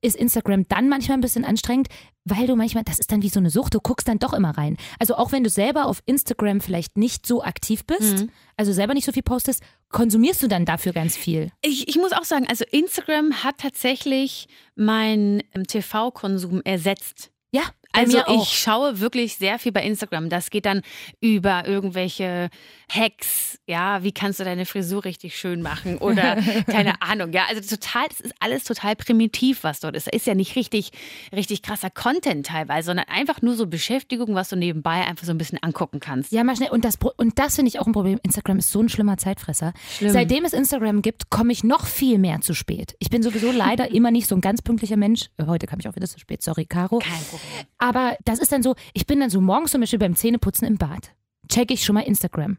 ist 0.00 0.16
Instagram 0.16 0.66
dann 0.68 0.88
manchmal 0.88 1.16
ein 1.16 1.22
bisschen 1.22 1.44
anstrengend, 1.44 1.88
weil 2.24 2.46
du 2.46 2.56
manchmal, 2.56 2.84
das 2.84 2.98
ist 2.98 3.10
dann 3.10 3.22
wie 3.22 3.28
so 3.28 3.40
eine 3.40 3.50
Sucht, 3.50 3.74
du 3.74 3.80
guckst 3.80 4.08
dann 4.08 4.18
doch 4.18 4.32
immer 4.32 4.56
rein. 4.56 4.76
Also 4.98 5.16
auch 5.16 5.32
wenn 5.32 5.44
du 5.44 5.50
selber 5.50 5.86
auf 5.86 6.02
Instagram 6.06 6.60
vielleicht 6.60 6.96
nicht 6.96 7.26
so 7.26 7.42
aktiv 7.42 7.84
bist, 7.84 8.18
mhm. 8.18 8.30
also 8.56 8.72
selber 8.72 8.94
nicht 8.94 9.04
so 9.04 9.12
viel 9.12 9.22
postest, 9.22 9.62
konsumierst 9.92 10.42
du 10.42 10.48
dann 10.48 10.64
dafür 10.64 10.92
ganz 10.92 11.16
viel? 11.16 11.50
Ich, 11.62 11.88
ich 11.88 11.96
muss 11.96 12.12
auch 12.12 12.24
sagen, 12.24 12.46
also 12.48 12.64
Instagram 12.70 13.44
hat 13.44 13.58
tatsächlich 13.58 14.48
meinen 14.74 15.42
ähm, 15.54 15.66
TV-Konsum 15.66 16.62
ersetzt. 16.64 17.30
Ja, 17.52 17.62
also 17.92 18.22
ich 18.28 18.58
schaue 18.58 19.00
wirklich 19.00 19.36
sehr 19.36 19.58
viel 19.58 19.72
bei 19.72 19.82
Instagram. 19.82 20.28
Das 20.28 20.50
geht 20.50 20.66
dann 20.66 20.82
über 21.20 21.66
irgendwelche 21.66 22.50
Hacks, 22.92 23.58
ja, 23.66 24.02
wie 24.02 24.12
kannst 24.12 24.40
du 24.40 24.44
deine 24.44 24.66
Frisur 24.66 25.04
richtig 25.04 25.36
schön 25.36 25.62
machen 25.62 25.98
oder 25.98 26.36
keine 26.66 27.00
Ahnung, 27.00 27.32
ja, 27.32 27.44
also 27.48 27.76
total, 27.76 28.06
das 28.08 28.20
ist 28.20 28.34
alles 28.40 28.64
total 28.64 28.96
primitiv, 28.96 29.64
was 29.64 29.80
dort 29.80 29.96
ist. 29.96 30.08
Da 30.08 30.10
ist 30.10 30.26
ja 30.26 30.34
nicht 30.34 30.56
richtig, 30.56 30.90
richtig 31.34 31.62
krasser 31.62 31.90
Content 31.90 32.46
teilweise, 32.46 32.86
sondern 32.86 33.06
einfach 33.08 33.40
nur 33.40 33.54
so 33.54 33.66
Beschäftigung, 33.66 34.34
was 34.34 34.50
du 34.50 34.56
nebenbei 34.56 35.06
einfach 35.06 35.24
so 35.24 35.32
ein 35.32 35.38
bisschen 35.38 35.58
angucken 35.62 36.00
kannst. 36.00 36.32
Ja, 36.32 36.44
mal 36.44 36.56
schnell. 36.56 36.70
Und 36.70 36.84
das, 36.84 36.98
und 37.16 37.38
das 37.38 37.56
finde 37.56 37.70
ich 37.70 37.80
auch 37.80 37.86
ein 37.86 37.92
Problem. 37.92 38.18
Instagram 38.22 38.58
ist 38.58 38.70
so 38.70 38.80
ein 38.80 38.88
schlimmer 38.88 39.16
Zeitfresser. 39.16 39.72
Schlimm. 39.96 40.12
Seitdem 40.12 40.44
es 40.44 40.52
Instagram 40.52 41.02
gibt, 41.02 41.30
komme 41.30 41.52
ich 41.52 41.64
noch 41.64 41.86
viel 41.86 42.18
mehr 42.18 42.40
zu 42.40 42.54
spät. 42.54 42.94
Ich 42.98 43.10
bin 43.10 43.22
sowieso 43.22 43.50
leider 43.52 43.90
immer 43.92 44.10
nicht 44.10 44.26
so 44.26 44.34
ein 44.34 44.40
ganz 44.40 44.62
pünktlicher 44.62 44.96
Mensch. 44.96 45.30
Heute 45.44 45.66
kam 45.66 45.80
ich 45.80 45.88
auch 45.88 45.96
wieder 45.96 46.06
zu 46.06 46.18
spät, 46.18 46.42
sorry, 46.42 46.66
Caro. 46.66 46.98
Kein 46.98 47.12
Problem. 47.30 47.66
Aber 47.82 48.16
das 48.24 48.38
ist 48.38 48.52
dann 48.52 48.62
so, 48.62 48.76
ich 48.94 49.08
bin 49.08 49.18
dann 49.18 49.28
so 49.28 49.40
morgens 49.40 49.72
zum 49.72 49.80
Beispiel 49.80 49.98
beim 49.98 50.14
Zähneputzen 50.14 50.68
im 50.68 50.78
Bad. 50.78 51.16
Check 51.48 51.72
ich 51.72 51.84
schon 51.84 51.94
mal 51.94 52.02
Instagram. 52.02 52.58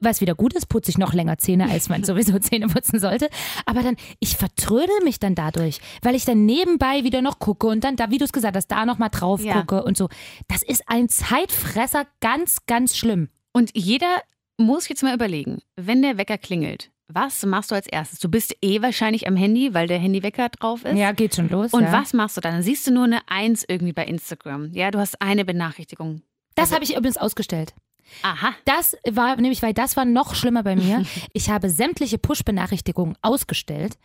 Was 0.00 0.22
wieder 0.22 0.34
gut 0.34 0.54
ist, 0.54 0.70
putze 0.70 0.90
ich 0.90 0.96
noch 0.96 1.12
länger 1.12 1.36
Zähne, 1.36 1.68
als 1.68 1.90
man 1.90 2.02
sowieso 2.04 2.38
Zähne 2.38 2.68
putzen 2.68 2.98
sollte. 2.98 3.28
Aber 3.66 3.82
dann, 3.82 3.96
ich 4.20 4.38
vertrödel 4.38 5.04
mich 5.04 5.18
dann 5.20 5.34
dadurch, 5.34 5.80
weil 6.00 6.14
ich 6.14 6.24
dann 6.24 6.46
nebenbei 6.46 7.04
wieder 7.04 7.20
noch 7.20 7.40
gucke 7.40 7.66
und 7.66 7.84
dann 7.84 7.96
da, 7.96 8.10
wie 8.10 8.16
du 8.16 8.24
es 8.24 8.32
gesagt 8.32 8.56
hast, 8.56 8.68
da 8.68 8.86
nochmal 8.86 9.10
drauf 9.10 9.44
ja. 9.44 9.60
gucke 9.60 9.84
und 9.84 9.98
so. 9.98 10.08
Das 10.48 10.62
ist 10.62 10.84
ein 10.86 11.10
Zeitfresser, 11.10 12.06
ganz, 12.20 12.64
ganz 12.64 12.96
schlimm. 12.96 13.28
Und 13.52 13.70
jeder 13.74 14.22
muss 14.56 14.88
jetzt 14.88 15.02
mal 15.02 15.14
überlegen, 15.14 15.58
wenn 15.76 16.00
der 16.00 16.16
Wecker 16.16 16.38
klingelt, 16.38 16.90
was 17.08 17.44
machst 17.44 17.70
du 17.70 17.74
als 17.74 17.86
erstes? 17.86 18.18
Du 18.18 18.28
bist 18.28 18.56
eh 18.62 18.80
wahrscheinlich 18.80 19.28
am 19.28 19.36
Handy, 19.36 19.74
weil 19.74 19.86
der 19.86 19.98
Handywecker 19.98 20.48
drauf 20.48 20.84
ist. 20.84 20.96
Ja, 20.96 21.12
geht 21.12 21.34
schon 21.34 21.48
los. 21.48 21.72
Und 21.72 21.84
ja. 21.84 21.92
was 21.92 22.12
machst 22.12 22.36
du 22.36 22.40
dann? 22.40 22.54
Dann 22.54 22.62
siehst 22.62 22.86
du 22.86 22.92
nur 22.92 23.04
eine 23.04 23.20
Eins 23.28 23.64
irgendwie 23.66 23.92
bei 23.92 24.04
Instagram. 24.04 24.72
Ja, 24.72 24.90
du 24.90 24.98
hast 24.98 25.20
eine 25.20 25.44
Benachrichtigung. 25.44 26.22
Das 26.54 26.64
also, 26.64 26.76
habe 26.76 26.84
ich 26.84 26.96
übrigens 26.96 27.18
ausgestellt. 27.18 27.74
Aha. 28.22 28.54
Das 28.64 28.96
war 29.08 29.36
nämlich, 29.36 29.62
weil 29.62 29.74
das 29.74 29.96
war 29.96 30.04
noch 30.04 30.34
schlimmer 30.34 30.62
bei 30.62 30.76
mir. 30.76 31.04
Ich 31.32 31.50
habe 31.50 31.68
sämtliche 31.68 32.18
Push-Benachrichtigungen 32.18 33.16
ausgestellt. 33.22 33.98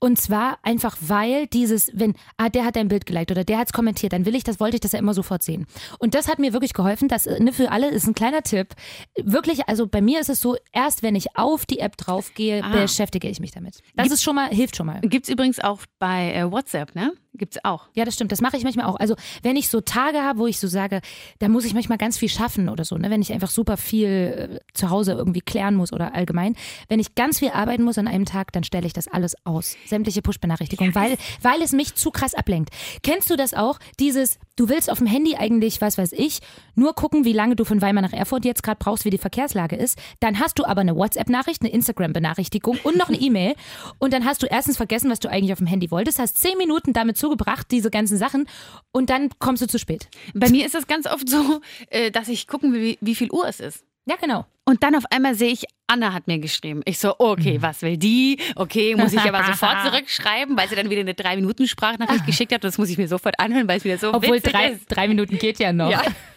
Und 0.00 0.20
zwar 0.20 0.58
einfach, 0.62 0.96
weil 1.00 1.46
dieses, 1.46 1.90
wenn, 1.94 2.14
ah, 2.36 2.48
der 2.48 2.64
hat 2.64 2.76
ein 2.76 2.88
Bild 2.88 3.06
geliked 3.06 3.30
oder 3.30 3.44
der 3.44 3.58
hat 3.58 3.68
es 3.68 3.72
kommentiert, 3.72 4.12
dann 4.12 4.26
will 4.26 4.34
ich 4.34 4.44
das, 4.44 4.60
wollte 4.60 4.76
ich 4.76 4.80
das 4.80 4.92
ja 4.92 4.98
immer 4.98 5.14
sofort 5.14 5.42
sehen. 5.42 5.66
Und 5.98 6.14
das 6.14 6.28
hat 6.28 6.38
mir 6.38 6.52
wirklich 6.52 6.74
geholfen. 6.74 7.08
Das 7.08 7.26
ne, 7.26 7.52
für 7.52 7.70
alle 7.70 7.88
ist 7.88 8.06
ein 8.06 8.14
kleiner 8.14 8.42
Tipp. 8.42 8.74
Wirklich, 9.16 9.68
also 9.68 9.86
bei 9.86 10.02
mir 10.02 10.20
ist 10.20 10.28
es 10.28 10.40
so, 10.40 10.56
erst 10.72 11.02
wenn 11.02 11.14
ich 11.14 11.36
auf 11.36 11.64
die 11.64 11.78
App 11.78 11.96
draufgehe, 11.96 12.62
ah. 12.62 12.70
beschäftige 12.70 13.28
ich 13.28 13.40
mich 13.40 13.52
damit. 13.52 13.80
Das 13.94 14.04
Gibt, 14.04 14.14
ist 14.14 14.22
schon 14.22 14.34
mal, 14.34 14.48
hilft 14.48 14.76
schon 14.76 14.86
mal. 14.86 15.00
Gibt 15.00 15.24
es 15.24 15.30
übrigens 15.30 15.60
auch 15.60 15.80
bei 15.98 16.34
äh, 16.34 16.50
WhatsApp, 16.50 16.94
ne? 16.94 17.12
Gibt 17.36 17.56
es 17.56 17.64
auch. 17.64 17.88
Ja, 17.94 18.04
das 18.04 18.14
stimmt. 18.14 18.30
Das 18.30 18.40
mache 18.40 18.56
ich 18.56 18.62
manchmal 18.62 18.86
auch. 18.86 18.94
Also, 18.94 19.16
wenn 19.42 19.56
ich 19.56 19.68
so 19.68 19.80
Tage 19.80 20.22
habe, 20.22 20.38
wo 20.38 20.46
ich 20.46 20.60
so 20.60 20.68
sage, 20.68 21.00
da 21.40 21.48
muss 21.48 21.64
ich 21.64 21.74
manchmal 21.74 21.98
ganz 21.98 22.16
viel 22.16 22.28
schaffen 22.28 22.68
oder 22.68 22.84
so, 22.84 22.96
ne? 22.96 23.10
wenn 23.10 23.22
ich 23.22 23.32
einfach 23.32 23.50
super 23.50 23.76
viel 23.76 24.08
äh, 24.08 24.60
zu 24.72 24.90
Hause 24.90 25.12
irgendwie 25.12 25.40
klären 25.40 25.74
muss 25.74 25.92
oder 25.92 26.14
allgemein. 26.14 26.54
Wenn 26.88 27.00
ich 27.00 27.16
ganz 27.16 27.40
viel 27.40 27.50
arbeiten 27.50 27.82
muss 27.82 27.98
an 27.98 28.06
einem 28.06 28.24
Tag, 28.24 28.52
dann 28.52 28.62
stelle 28.62 28.86
ich 28.86 28.92
das 28.92 29.08
alles 29.08 29.34
aus. 29.44 29.76
Sämtliche 29.86 30.22
Push-Benachrichtigungen, 30.22 30.94
weil, 30.94 31.16
weil 31.42 31.60
es 31.60 31.72
mich 31.72 31.96
zu 31.96 32.12
krass 32.12 32.34
ablenkt. 32.34 32.70
Kennst 33.02 33.30
du 33.30 33.36
das 33.36 33.52
auch? 33.52 33.80
Dieses, 33.98 34.38
du 34.54 34.68
willst 34.68 34.88
auf 34.88 34.98
dem 34.98 35.08
Handy 35.08 35.34
eigentlich, 35.34 35.80
was 35.80 35.98
weiß 35.98 36.12
ich, 36.12 36.38
nur 36.76 36.94
gucken, 36.94 37.24
wie 37.24 37.32
lange 37.32 37.56
du 37.56 37.64
von 37.64 37.82
Weimar 37.82 38.02
nach 38.02 38.12
Erfurt 38.12 38.44
jetzt 38.44 38.62
gerade 38.62 38.78
brauchst, 38.78 39.04
wie 39.04 39.10
die 39.10 39.18
Verkehrslage 39.18 39.74
ist. 39.74 39.98
Dann 40.20 40.38
hast 40.38 40.60
du 40.60 40.64
aber 40.64 40.82
eine 40.82 40.94
WhatsApp-Nachricht, 40.94 41.62
eine 41.62 41.72
Instagram-Benachrichtigung 41.72 42.78
und 42.84 42.96
noch 42.96 43.08
eine 43.08 43.18
E-Mail. 43.18 43.54
Und 43.98 44.12
dann 44.12 44.24
hast 44.24 44.42
du 44.44 44.46
erstens 44.46 44.76
vergessen, 44.76 45.10
was 45.10 45.18
du 45.18 45.28
eigentlich 45.28 45.52
auf 45.52 45.58
dem 45.58 45.66
Handy 45.66 45.90
wolltest, 45.90 46.20
hast 46.20 46.38
zehn 46.38 46.56
Minuten 46.58 46.92
damit 46.92 47.16
zugebracht, 47.24 47.70
diese 47.70 47.90
ganzen 47.90 48.18
Sachen, 48.18 48.46
und 48.92 49.08
dann 49.10 49.30
kommst 49.38 49.62
du 49.62 49.66
zu 49.66 49.78
spät. 49.78 50.08
Bei 50.34 50.50
mir 50.50 50.66
ist 50.66 50.74
es 50.74 50.86
ganz 50.86 51.06
oft 51.06 51.28
so, 51.28 51.60
äh, 51.90 52.10
dass 52.10 52.28
ich 52.28 52.46
gucken 52.46 52.72
will, 52.74 52.98
wie 53.00 53.14
viel 53.14 53.30
Uhr 53.30 53.48
es 53.48 53.60
ist. 53.60 53.84
Ja, 54.06 54.16
genau. 54.16 54.44
Und 54.66 54.82
dann 54.82 54.94
auf 54.94 55.04
einmal 55.10 55.34
sehe 55.34 55.50
ich, 55.50 55.64
Anna 55.86 56.12
hat 56.12 56.26
mir 56.26 56.38
geschrieben. 56.38 56.82
Ich 56.84 56.98
so, 56.98 57.14
okay, 57.18 57.60
was 57.60 57.80
will 57.82 57.96
die? 57.96 58.38
Okay, 58.56 58.94
muss 58.96 59.12
ich 59.12 59.20
aber 59.20 59.44
sofort 59.44 59.76
zurückschreiben, 59.86 60.56
weil 60.56 60.68
sie 60.68 60.74
dann 60.74 60.90
wieder 60.90 61.00
eine 61.00 61.14
drei 61.14 61.36
Minuten 61.36 61.66
Sprachnachricht 61.66 62.26
geschickt 62.26 62.52
hat. 62.52 62.64
Das 62.64 62.76
muss 62.76 62.90
ich 62.90 62.98
mir 62.98 63.08
sofort 63.08 63.38
anhören, 63.40 63.66
weil 63.68 63.78
es 63.78 63.84
wieder 63.84 63.98
so 63.98 64.12
Obwohl 64.12 64.40
drei, 64.40 64.72
ist. 64.72 64.86
drei 64.88 65.08
Minuten 65.08 65.38
geht 65.38 65.58
ja 65.58 65.72
noch. 65.72 65.90
Ja. 65.90 66.02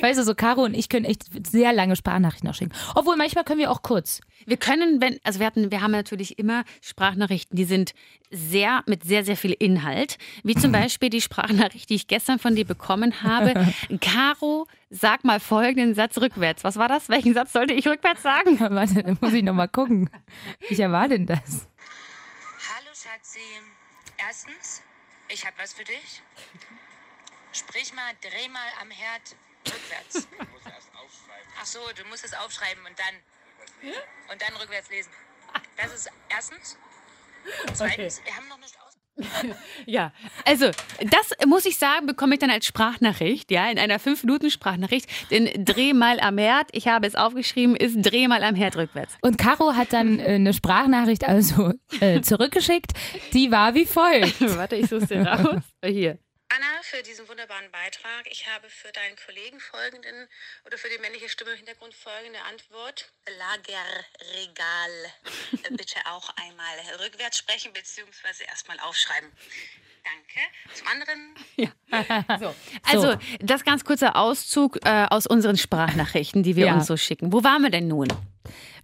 Weißt 0.00 0.18
du, 0.18 0.24
so 0.24 0.34
Caro 0.34 0.62
und 0.64 0.74
ich 0.74 0.88
können 0.88 1.04
echt 1.04 1.24
sehr 1.46 1.72
lange 1.72 1.96
Sprachnachrichten 1.96 2.48
auch 2.48 2.54
schicken. 2.54 2.72
Obwohl 2.94 3.16
manchmal 3.16 3.44
können 3.44 3.60
wir 3.60 3.70
auch 3.70 3.82
kurz. 3.82 4.20
Wir 4.46 4.56
können, 4.56 5.00
wenn, 5.00 5.18
also 5.24 5.40
wir 5.40 5.46
hatten, 5.46 5.70
wir 5.70 5.80
haben 5.80 5.90
natürlich 5.90 6.38
immer 6.38 6.64
Sprachnachrichten, 6.80 7.56
die 7.56 7.64
sind 7.64 7.94
sehr, 8.30 8.82
mit 8.86 9.04
sehr, 9.04 9.24
sehr 9.24 9.36
viel 9.36 9.52
Inhalt. 9.52 10.18
Wie 10.42 10.54
zum 10.54 10.72
Beispiel 10.78 11.10
die 11.10 11.20
Sprachnachricht, 11.20 11.90
die 11.90 11.94
ich 11.94 12.06
gestern 12.06 12.38
von 12.38 12.54
dir 12.54 12.64
bekommen 12.64 13.22
habe. 13.22 13.54
Caro, 14.00 14.66
sag 14.90 15.24
mal 15.24 15.40
folgenden 15.40 15.94
Satz 15.94 16.18
rückwärts. 16.18 16.64
Was 16.64 16.76
war 16.76 16.88
das? 16.88 17.08
Welchen 17.08 17.34
Satz 17.34 17.52
sollte 17.52 17.74
ich 17.74 17.86
rückwärts 17.86 18.22
sagen? 18.22 18.58
Warte, 18.70 19.02
dann 19.02 19.18
muss 19.20 19.32
ich 19.32 19.42
nochmal 19.42 19.68
gucken. 19.68 20.10
Wie 20.68 20.78
war 20.78 21.08
denn 21.08 21.26
das? 21.26 21.66
Hallo 22.74 22.90
Schatzi. 22.94 23.40
Erstens, 24.16 24.82
ich 25.28 25.44
habe 25.44 25.56
was 25.58 25.72
für 25.72 25.84
dich. 25.84 26.22
Sprich 27.52 27.92
mal, 27.94 28.12
dreh 28.20 28.48
mal 28.48 28.60
am 28.82 28.90
Herd 28.90 29.36
rückwärts. 29.66 30.28
Ach 31.60 31.66
so, 31.66 31.80
du 31.96 32.04
musst 32.08 32.24
es 32.24 32.34
aufschreiben 32.34 32.84
und 32.86 32.98
dann 32.98 33.14
und 34.30 34.42
dann 34.42 34.56
rückwärts 34.56 34.90
lesen. 34.90 35.10
Das 35.76 35.94
ist 35.94 36.10
erstens. 36.28 36.76
Und 37.66 37.76
zweitens, 37.76 38.20
wir 38.24 38.34
haben 38.36 38.48
noch 38.48 38.58
nicht 38.58 38.76
aus. 38.80 38.88
Ja, 39.86 40.12
also 40.44 40.66
das 40.66 41.46
muss 41.46 41.64
ich 41.64 41.78
sagen, 41.78 42.06
bekomme 42.06 42.34
ich 42.34 42.40
dann 42.40 42.50
als 42.50 42.66
Sprachnachricht, 42.66 43.50
ja, 43.50 43.68
in 43.70 43.78
einer 43.78 43.98
5-Minuten-Sprachnachricht. 43.98 45.08
Denn 45.30 45.64
Dreh 45.64 45.92
mal 45.92 46.20
am 46.20 46.38
Herd, 46.38 46.68
ich 46.72 46.88
habe 46.88 47.06
es 47.06 47.14
aufgeschrieben, 47.14 47.74
ist 47.74 47.96
Dreh 48.02 48.28
mal 48.28 48.44
am 48.44 48.54
Herd 48.54 48.76
rückwärts. 48.76 49.16
Und 49.22 49.38
Caro 49.38 49.74
hat 49.74 49.92
dann 49.92 50.18
äh, 50.20 50.34
eine 50.34 50.52
Sprachnachricht 50.52 51.24
also 51.26 51.72
äh, 52.00 52.20
zurückgeschickt. 52.20 52.92
Die 53.32 53.50
war 53.50 53.74
wie 53.74 53.86
folgt. 53.86 54.40
Warte, 54.56 54.76
ich 54.76 54.88
suche 54.88 55.06
sie 55.06 55.14
raus. 55.14 55.62
Hier. 55.84 56.18
Anna, 56.50 56.80
für 56.82 57.02
diesen 57.02 57.28
wunderbaren 57.28 57.70
Beitrag. 57.70 58.26
Ich 58.30 58.46
habe 58.46 58.68
für 58.70 58.90
deinen 58.92 59.16
Kollegen 59.26 59.60
folgenden 59.60 60.28
oder 60.64 60.78
für 60.78 60.88
die 60.88 60.98
männliche 60.98 61.28
Stimme 61.28 61.50
im 61.50 61.56
Hintergrund 61.58 61.92
folgende 61.92 62.40
Antwort. 62.42 63.12
Lagerregal. 63.38 64.90
Bitte 65.76 65.96
auch 66.06 66.30
einmal 66.36 67.04
rückwärts 67.04 67.36
sprechen 67.38 67.72
beziehungsweise 67.74 68.44
erstmal 68.44 68.80
aufschreiben. 68.80 69.30
Danke. 70.04 70.40
Zum 70.74 70.86
anderen 70.88 71.34
So. 72.40 72.54
Also, 72.82 73.18
das 73.40 73.64
ganz 73.64 73.84
kurzer 73.84 74.16
Auszug 74.16 74.78
äh, 74.86 75.06
aus 75.10 75.26
unseren 75.26 75.58
Sprachnachrichten, 75.58 76.42
die 76.42 76.56
wir 76.56 76.66
Ja. 76.66 76.74
uns 76.74 76.86
so 76.86 76.96
schicken. 76.96 77.30
Wo 77.30 77.44
waren 77.44 77.60
wir 77.62 77.70
denn 77.70 77.88
nun? 77.88 78.08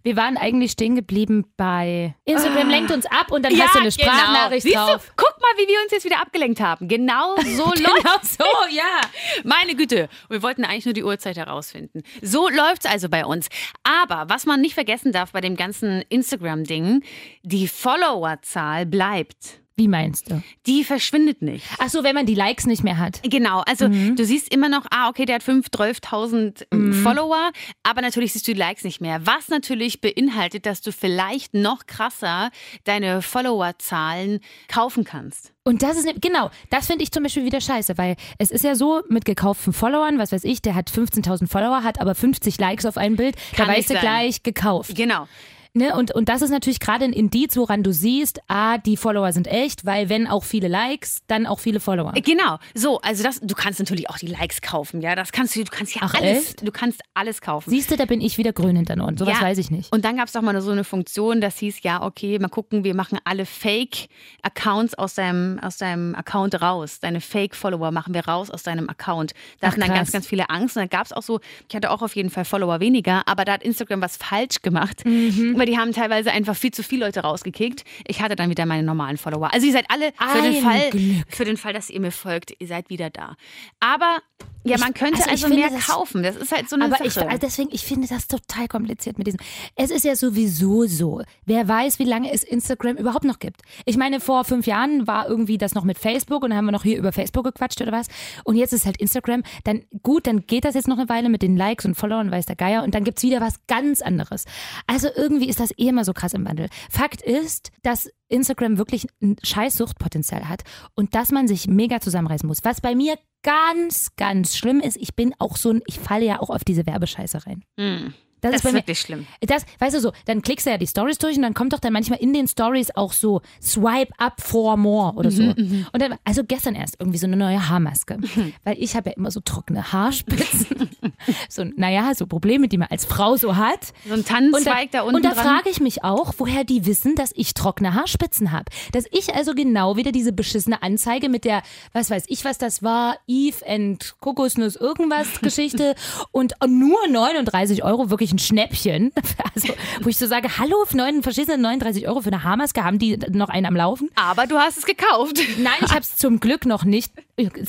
Wir 0.05 0.15
waren 0.17 0.37
eigentlich 0.37 0.73
stehen 0.73 0.93
geblieben 0.93 1.51
bei 1.57 2.13
Instagram 2.25 2.69
lenkt 2.69 2.91
uns 2.91 3.07
ab 3.07 3.31
und 3.31 3.43
dann 3.43 3.59
hast 3.59 3.73
du 3.73 3.79
eine 3.79 3.91
Sprachnachricht 3.91 4.67
genau. 4.67 4.85
Drauf. 4.85 5.07
Du? 5.07 5.13
Guck 5.15 5.41
mal, 5.41 5.49
wie 5.57 5.67
wir 5.67 5.81
uns 5.81 5.91
jetzt 5.91 6.05
wieder 6.05 6.21
abgelenkt 6.21 6.59
haben. 6.59 6.87
Genau 6.87 7.35
so 7.37 7.65
läuft 7.65 8.03
Genau 8.03 8.19
so, 8.21 8.43
ja. 8.69 9.01
Meine 9.43 9.73
Güte, 9.73 10.07
wir 10.29 10.43
wollten 10.43 10.63
eigentlich 10.63 10.85
nur 10.85 10.93
die 10.93 11.03
Uhrzeit 11.03 11.37
herausfinden. 11.37 12.03
So 12.21 12.49
läuft's 12.49 12.85
also 12.85 13.09
bei 13.09 13.25
uns. 13.25 13.47
Aber 13.81 14.29
was 14.29 14.45
man 14.45 14.61
nicht 14.61 14.75
vergessen 14.75 15.11
darf 15.11 15.31
bei 15.31 15.41
dem 15.41 15.55
ganzen 15.55 16.03
Instagram-Ding, 16.09 17.03
die 17.41 17.67
Followerzahl 17.67 18.85
bleibt. 18.85 19.64
Wie 19.77 19.89
meinst 19.89 20.31
du? 20.31 20.41
Die 20.67 20.85
verschwindet 20.85 21.41
nicht. 21.41 21.65
Ach 21.79 21.89
so, 21.89 22.03
wenn 22.03 22.15
man 22.15 22.25
die 22.25 22.33
Likes 22.35 22.65
nicht 22.65 22.83
mehr 22.83 22.97
hat. 22.97 23.19
Genau, 23.23 23.59
also 23.67 23.89
Mhm. 23.89 24.15
du 24.15 24.23
siehst 24.23 24.53
immer 24.53 24.69
noch, 24.69 24.85
ah, 24.89 25.09
okay, 25.09 25.25
der 25.25 25.35
hat 25.35 25.43
5.000, 25.43 25.69
12.000 26.01 26.65
ähm, 26.71 26.93
Follower, 26.93 27.51
aber 27.83 28.01
natürlich 28.01 28.31
siehst 28.33 28.47
du 28.47 28.53
die 28.53 28.59
Likes 28.59 28.85
nicht 28.85 29.01
mehr. 29.01 29.25
Was 29.25 29.49
natürlich 29.49 29.99
beinhaltet, 29.99 30.65
dass 30.65 30.79
du 30.81 30.91
vielleicht 30.93 31.53
noch 31.53 31.87
krasser 31.87 32.51
deine 32.85 33.21
Followerzahlen 33.21 34.39
kaufen 34.67 35.03
kannst. 35.03 35.51
Und 35.63 35.81
das 35.81 35.97
ist, 35.97 36.05
ne- 36.05 36.13
genau, 36.21 36.51
das 36.69 36.87
finde 36.87 37.03
ich 37.03 37.11
zum 37.11 37.23
Beispiel 37.23 37.43
wieder 37.43 37.59
scheiße, 37.59 37.97
weil 37.97 38.15
es 38.37 38.51
ist 38.51 38.63
ja 38.63 38.75
so 38.75 39.01
mit 39.09 39.25
gekauften 39.25 39.73
Followern, 39.73 40.19
was 40.19 40.31
weiß 40.31 40.43
ich, 40.43 40.61
der 40.61 40.75
hat 40.75 40.89
15.000 40.91 41.47
Follower, 41.49 41.83
hat 41.83 41.99
aber 41.99 42.15
50 42.15 42.59
Likes 42.59 42.85
auf 42.85 42.97
ein 42.97 43.15
Bild, 43.15 43.35
Kann 43.55 43.67
da 43.67 43.73
weißt 43.73 43.89
du 43.89 43.95
gleich, 43.95 44.43
gekauft. 44.43 44.95
Genau. 44.95 45.27
Ne? 45.75 45.95
Und, 45.95 46.11
und 46.13 46.29
das 46.29 46.41
ist 46.41 46.49
natürlich 46.49 46.79
gerade 46.79 47.05
ein 47.05 47.13
Indiz, 47.13 47.55
woran 47.57 47.83
du 47.83 47.91
siehst, 47.93 48.39
ah, 48.47 48.77
die 48.77 48.97
Follower 48.97 49.31
sind 49.33 49.47
echt, 49.47 49.85
weil 49.85 50.09
wenn 50.09 50.25
auch 50.27 50.43
viele 50.43 50.67
Likes, 50.67 51.19
dann 51.27 51.45
auch 51.45 51.59
viele 51.59 51.79
Follower. 51.79 52.13
Genau, 52.13 52.57
so, 52.73 52.99
also 53.01 53.23
das, 53.23 53.39
du 53.41 53.53
kannst 53.55 53.79
natürlich 53.79 54.09
auch 54.09 54.17
die 54.17 54.27
Likes 54.27 54.61
kaufen, 54.61 55.01
ja, 55.01 55.15
das 55.15 55.31
kannst 55.31 55.55
du, 55.55 55.63
du 55.63 55.69
kannst 55.71 55.93
ja 55.95 56.01
Ach, 56.05 56.13
alles, 56.13 56.49
echt? 56.49 56.67
du 56.67 56.71
kannst 56.71 57.01
alles 57.13 57.41
kaufen. 57.41 57.69
Siehst 57.69 57.91
du, 57.91 57.97
da 57.97 58.05
bin 58.05 58.21
ich 58.21 58.37
wieder 58.37 58.53
grün 58.53 58.75
hinter 58.75 58.95
den 58.95 59.01
Ohren, 59.01 59.17
sowas 59.17 59.35
Ja. 59.39 59.45
weiß 59.45 59.57
ich 59.57 59.69
nicht. 59.69 59.91
Und 59.91 60.05
dann 60.05 60.17
gab 60.17 60.27
es 60.27 60.33
doch 60.33 60.41
mal 60.41 60.59
so 60.61 60.71
eine 60.71 60.83
Funktion, 60.85 61.41
das 61.41 61.57
hieß, 61.59 61.83
ja, 61.83 62.01
okay, 62.03 62.39
mal 62.39 62.47
gucken, 62.47 62.83
wir 62.83 62.95
machen 62.95 63.19
alle 63.25 63.45
Fake-Accounts 63.45 64.95
aus 64.95 65.15
deinem, 65.15 65.59
aus 65.59 65.77
deinem 65.77 66.15
Account 66.15 66.61
raus. 66.61 66.99
Deine 66.99 67.21
Fake-Follower 67.21 67.91
machen 67.91 68.13
wir 68.13 68.25
raus 68.27 68.49
aus 68.49 68.63
deinem 68.63 68.89
Account. 68.89 69.33
Da 69.59 69.67
Ach, 69.67 69.71
hatten 69.71 69.81
dann 69.81 69.89
krass. 69.89 69.97
ganz, 69.99 70.11
ganz 70.11 70.27
viele 70.27 70.49
Angst. 70.49 70.75
Und 70.75 70.81
dann 70.81 70.89
gab 70.89 71.05
es 71.05 71.13
auch 71.13 71.21
so, 71.23 71.39
ich 71.67 71.75
hatte 71.75 71.91
auch 71.91 72.01
auf 72.01 72.15
jeden 72.15 72.29
Fall 72.29 72.45
Follower 72.45 72.79
weniger, 72.79 73.27
aber 73.27 73.45
da 73.45 73.53
hat 73.53 73.63
Instagram 73.63 74.01
was 74.01 74.17
falsch 74.17 74.61
gemacht. 74.61 75.05
Mhm. 75.05 75.55
Weil 75.65 75.71
die 75.71 75.79
haben 75.79 75.93
teilweise 75.93 76.31
einfach 76.31 76.55
viel 76.55 76.69
zu 76.69 76.83
viele 76.83 77.05
Leute 77.07 77.21
rausgekickt. 77.21 77.85
Ich 78.05 78.21
hatte 78.21 78.35
dann 78.35 78.51
wieder 78.51 78.67
meine 78.67 78.83
normalen 78.83 79.17
Follower. 79.17 79.51
Also 79.51 79.65
ihr 79.65 79.73
seid 79.73 79.85
alle 79.89 80.11
für 80.31 80.41
den 80.43 80.61
Fall, 80.61 80.89
Glück. 80.91 81.25
für 81.27 81.43
den 81.43 81.57
Fall, 81.57 81.73
dass 81.73 81.89
ihr 81.89 81.99
mir 81.99 82.11
folgt, 82.11 82.53
ihr 82.59 82.67
seid 82.67 82.91
wieder 82.91 83.09
da. 83.09 83.35
Aber 83.79 84.19
ja, 84.63 84.77
man 84.79 84.93
könnte 84.93 85.15
also 85.23 85.25
ich 85.27 85.31
also, 85.31 85.47
finde 85.47 85.61
mehr 85.61 85.69
das- 85.71 85.87
kaufen. 85.87 86.21
Das 86.21 86.35
ist 86.35 86.51
halt 86.51 86.69
so 86.69 86.75
eine 86.75 86.85
Aber 86.85 86.97
Sache. 86.97 87.07
ich, 87.07 87.17
also 87.17 87.37
deswegen, 87.39 87.69
ich 87.71 87.83
finde 87.83 88.07
das 88.07 88.27
total 88.27 88.67
kompliziert 88.67 89.17
mit 89.17 89.25
diesem. 89.25 89.39
Es 89.75 89.89
ist 89.89 90.05
ja 90.05 90.15
sowieso 90.15 90.85
so. 90.85 91.21
Wer 91.45 91.67
weiß, 91.67 91.97
wie 91.97 92.03
lange 92.03 92.31
es 92.31 92.43
Instagram 92.43 92.97
überhaupt 92.97 93.25
noch 93.25 93.39
gibt. 93.39 93.61
Ich 93.85 93.97
meine, 93.97 94.19
vor 94.19 94.43
fünf 94.43 94.67
Jahren 94.67 95.07
war 95.07 95.27
irgendwie 95.27 95.57
das 95.57 95.73
noch 95.73 95.83
mit 95.83 95.97
Facebook 95.97 96.43
und 96.43 96.49
dann 96.51 96.57
haben 96.57 96.65
wir 96.65 96.71
noch 96.71 96.83
hier 96.83 96.97
über 96.97 97.11
Facebook 97.11 97.45
gequatscht 97.45 97.81
oder 97.81 97.91
was. 97.91 98.07
Und 98.43 98.55
jetzt 98.55 98.73
ist 98.73 98.85
halt 98.85 98.97
Instagram. 98.97 99.41
Dann 99.63 99.83
gut, 100.03 100.27
dann 100.27 100.45
geht 100.45 100.65
das 100.65 100.75
jetzt 100.75 100.87
noch 100.87 100.97
eine 100.99 101.09
Weile 101.09 101.29
mit 101.29 101.41
den 101.41 101.57
Likes 101.57 101.85
und 101.85 101.95
Followern, 101.95 102.29
weiß 102.31 102.45
der 102.47 102.55
Geier. 102.55 102.83
Und 102.83 102.93
dann 102.95 103.03
gibt's 103.03 103.23
wieder 103.23 103.41
was 103.41 103.65
ganz 103.67 104.01
anderes. 104.01 104.45
Also 104.87 105.07
irgendwie 105.15 105.47
ist 105.47 105.54
das 105.59 105.71
eh 105.71 105.87
immer 105.87 106.05
so 106.05 106.13
krass 106.13 106.33
im 106.33 106.45
Wandel. 106.45 106.67
Fakt 106.89 107.21
ist, 107.21 107.71
dass 107.83 108.09
Instagram 108.27 108.77
wirklich 108.77 109.07
ein 109.21 109.35
scheiß 109.43 109.77
Suchtpotenzial 109.77 110.49
hat 110.49 110.63
und 110.95 111.15
dass 111.15 111.31
man 111.31 111.47
sich 111.47 111.67
mega 111.67 111.99
zusammenreißen 111.99 112.47
muss. 112.47 112.63
Was 112.63 112.81
bei 112.81 112.95
mir 112.95 113.17
ganz, 113.43 114.15
ganz 114.15 114.57
schlimm 114.57 114.79
ist, 114.79 114.97
ich 114.97 115.15
bin 115.15 115.33
auch 115.39 115.57
so 115.57 115.71
ein, 115.71 115.81
ich 115.85 115.99
falle 115.99 116.25
ja 116.25 116.39
auch 116.39 116.49
auf 116.49 116.63
diese 116.63 116.85
Werbescheiße 116.85 117.45
rein. 117.45 117.63
Hm. 117.79 118.13
Das, 118.45 118.51
das 118.51 118.61
ist 118.61 118.65
ist 118.65 118.73
mir. 118.73 118.79
wirklich 118.79 118.99
schlimm. 118.99 119.25
Das, 119.41 119.65
weißt 119.79 119.95
du 119.95 119.99
so, 119.99 120.11
dann 120.25 120.41
klickst 120.43 120.67
du 120.67 120.69
ja 120.69 120.77
die 120.77 120.85
Stories 120.85 121.17
durch 121.17 121.35
und 121.35 121.41
dann 121.41 121.55
kommt 121.55 121.73
doch 121.73 121.79
dann 121.79 121.93
manchmal 121.93 122.19
in 122.19 122.31
den 122.31 122.47
Stories 122.47 122.95
auch 122.95 123.11
so 123.11 123.41
Swipe 123.61 124.13
up 124.19 124.39
for 124.39 124.77
more 124.77 125.13
oder 125.15 125.31
so. 125.31 125.41
Mhm, 125.41 125.87
Und 125.91 126.01
dann, 126.01 126.15
also 126.23 126.43
gestern 126.43 126.75
erst 126.75 126.97
irgendwie 126.99 127.17
so 127.17 127.25
eine 127.25 127.37
neue 127.37 127.67
Haarmaske. 127.67 128.19
Weil 128.63 128.77
ich 128.77 128.95
habe 128.95 129.09
ja 129.09 129.15
immer 129.15 129.31
so 129.31 129.39
trockene 129.39 129.91
Haarspitzen. 129.91 130.89
so, 131.49 131.63
naja, 131.75 132.13
so 132.13 132.27
Probleme, 132.27 132.67
die 132.67 132.77
man 132.77 132.87
als 132.89 133.05
Frau 133.05 133.35
so 133.35 133.55
hat. 133.55 133.93
So 134.07 134.13
ein 134.13 134.23
Tannenzweig 134.25 134.91
da 134.91 135.01
unten 135.01 135.15
Und 135.15 135.25
da 135.25 135.31
frage 135.31 135.69
ich 135.69 135.79
mich 135.79 136.03
auch, 136.03 136.33
woher 136.37 136.63
die 136.63 136.85
wissen, 136.85 137.15
dass 137.15 137.31
ich 137.33 137.55
trockene 137.55 137.95
Haarspitzen 137.95 138.51
habe. 138.51 138.65
Dass 138.91 139.05
ich 139.11 139.33
also 139.33 139.53
genau 139.55 139.97
wieder 139.97 140.11
diese 140.11 140.33
beschissene 140.33 140.83
Anzeige 140.83 141.29
mit 141.29 141.45
der, 141.45 141.63
was 141.93 142.11
weiß 142.11 142.25
ich, 142.27 142.45
was 142.45 142.59
das 142.59 142.83
war, 142.83 143.17
Eve 143.27 143.65
and 143.67 144.15
Kokosnuss 144.19 144.75
irgendwas 144.75 145.41
Geschichte 145.41 145.95
und 146.31 146.53
nur 146.67 146.99
39 147.09 147.83
Euro, 147.83 148.09
wirklich 148.09 148.34
ein 148.35 148.39
Schnäppchen. 148.39 149.11
Also, 149.55 149.73
wo 150.01 150.09
ich 150.09 150.17
so 150.17 150.27
sage, 150.27 150.57
hallo, 150.57 150.83
für 150.85 150.97
neun, 150.97 151.23
verschissene 151.23 151.57
39 151.57 152.09
Euro 152.09 152.19
für 152.19 152.27
eine 152.27 152.43
Haarmaske, 152.43 152.83
haben 152.83 152.99
die 152.99 153.17
noch 153.29 153.47
einen 153.47 153.65
am 153.65 153.75
Laufen? 153.75 154.09
Aber 154.15 154.47
du 154.47 154.57
hast 154.57 154.77
es 154.77 154.85
gekauft. 154.85 155.39
Nein, 155.57 155.73
ich 155.85 155.91
habe 155.91 156.01
es 156.01 156.17
zum 156.17 156.41
Glück 156.41 156.65
noch 156.65 156.83
nicht. 156.83 157.13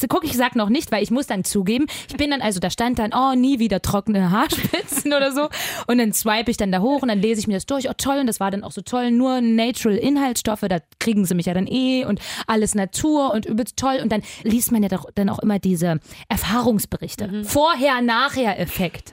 Guck, 0.08 0.24
ich 0.24 0.36
sag 0.36 0.56
noch 0.56 0.68
nicht, 0.68 0.90
weil 0.90 1.04
ich 1.04 1.12
muss 1.12 1.28
dann 1.28 1.44
zugeben, 1.44 1.86
ich 2.08 2.16
bin 2.16 2.30
dann 2.30 2.40
also, 2.40 2.58
da 2.58 2.70
stand 2.70 2.98
dann, 2.98 3.12
oh, 3.14 3.34
nie 3.36 3.60
wieder 3.60 3.82
trockene 3.82 4.30
Haarspitzen 4.32 5.12
oder 5.12 5.30
so. 5.30 5.48
Und 5.86 5.98
dann 5.98 6.12
swipe 6.12 6.50
ich 6.50 6.56
dann 6.56 6.72
da 6.72 6.80
hoch 6.80 7.02
und 7.02 7.08
dann 7.08 7.20
lese 7.20 7.40
ich 7.40 7.46
mir 7.46 7.54
das 7.54 7.66
durch. 7.66 7.88
Oh, 7.88 7.94
toll. 7.96 8.18
Und 8.18 8.26
das 8.26 8.40
war 8.40 8.50
dann 8.50 8.64
auch 8.64 8.72
so 8.72 8.80
toll. 8.80 9.12
Nur 9.12 9.40
natural 9.40 9.96
Inhaltsstoffe, 9.96 10.64
da 10.68 10.78
kriegen 10.98 11.24
sie 11.24 11.34
mich 11.34 11.46
ja 11.46 11.54
dann 11.54 11.66
eh 11.68 12.04
und 12.04 12.20
alles 12.46 12.74
Natur 12.74 13.32
und 13.32 13.46
übelst 13.46 13.76
toll. 13.76 14.00
Und 14.02 14.10
dann 14.10 14.22
liest 14.42 14.72
man 14.72 14.82
ja 14.82 14.88
doch 14.88 15.06
dann 15.14 15.28
auch 15.28 15.38
immer 15.38 15.58
diese 15.58 16.00
Erfahrungsberichte. 16.28 17.44
Vorher-Nachher-Effekt. 17.44 19.12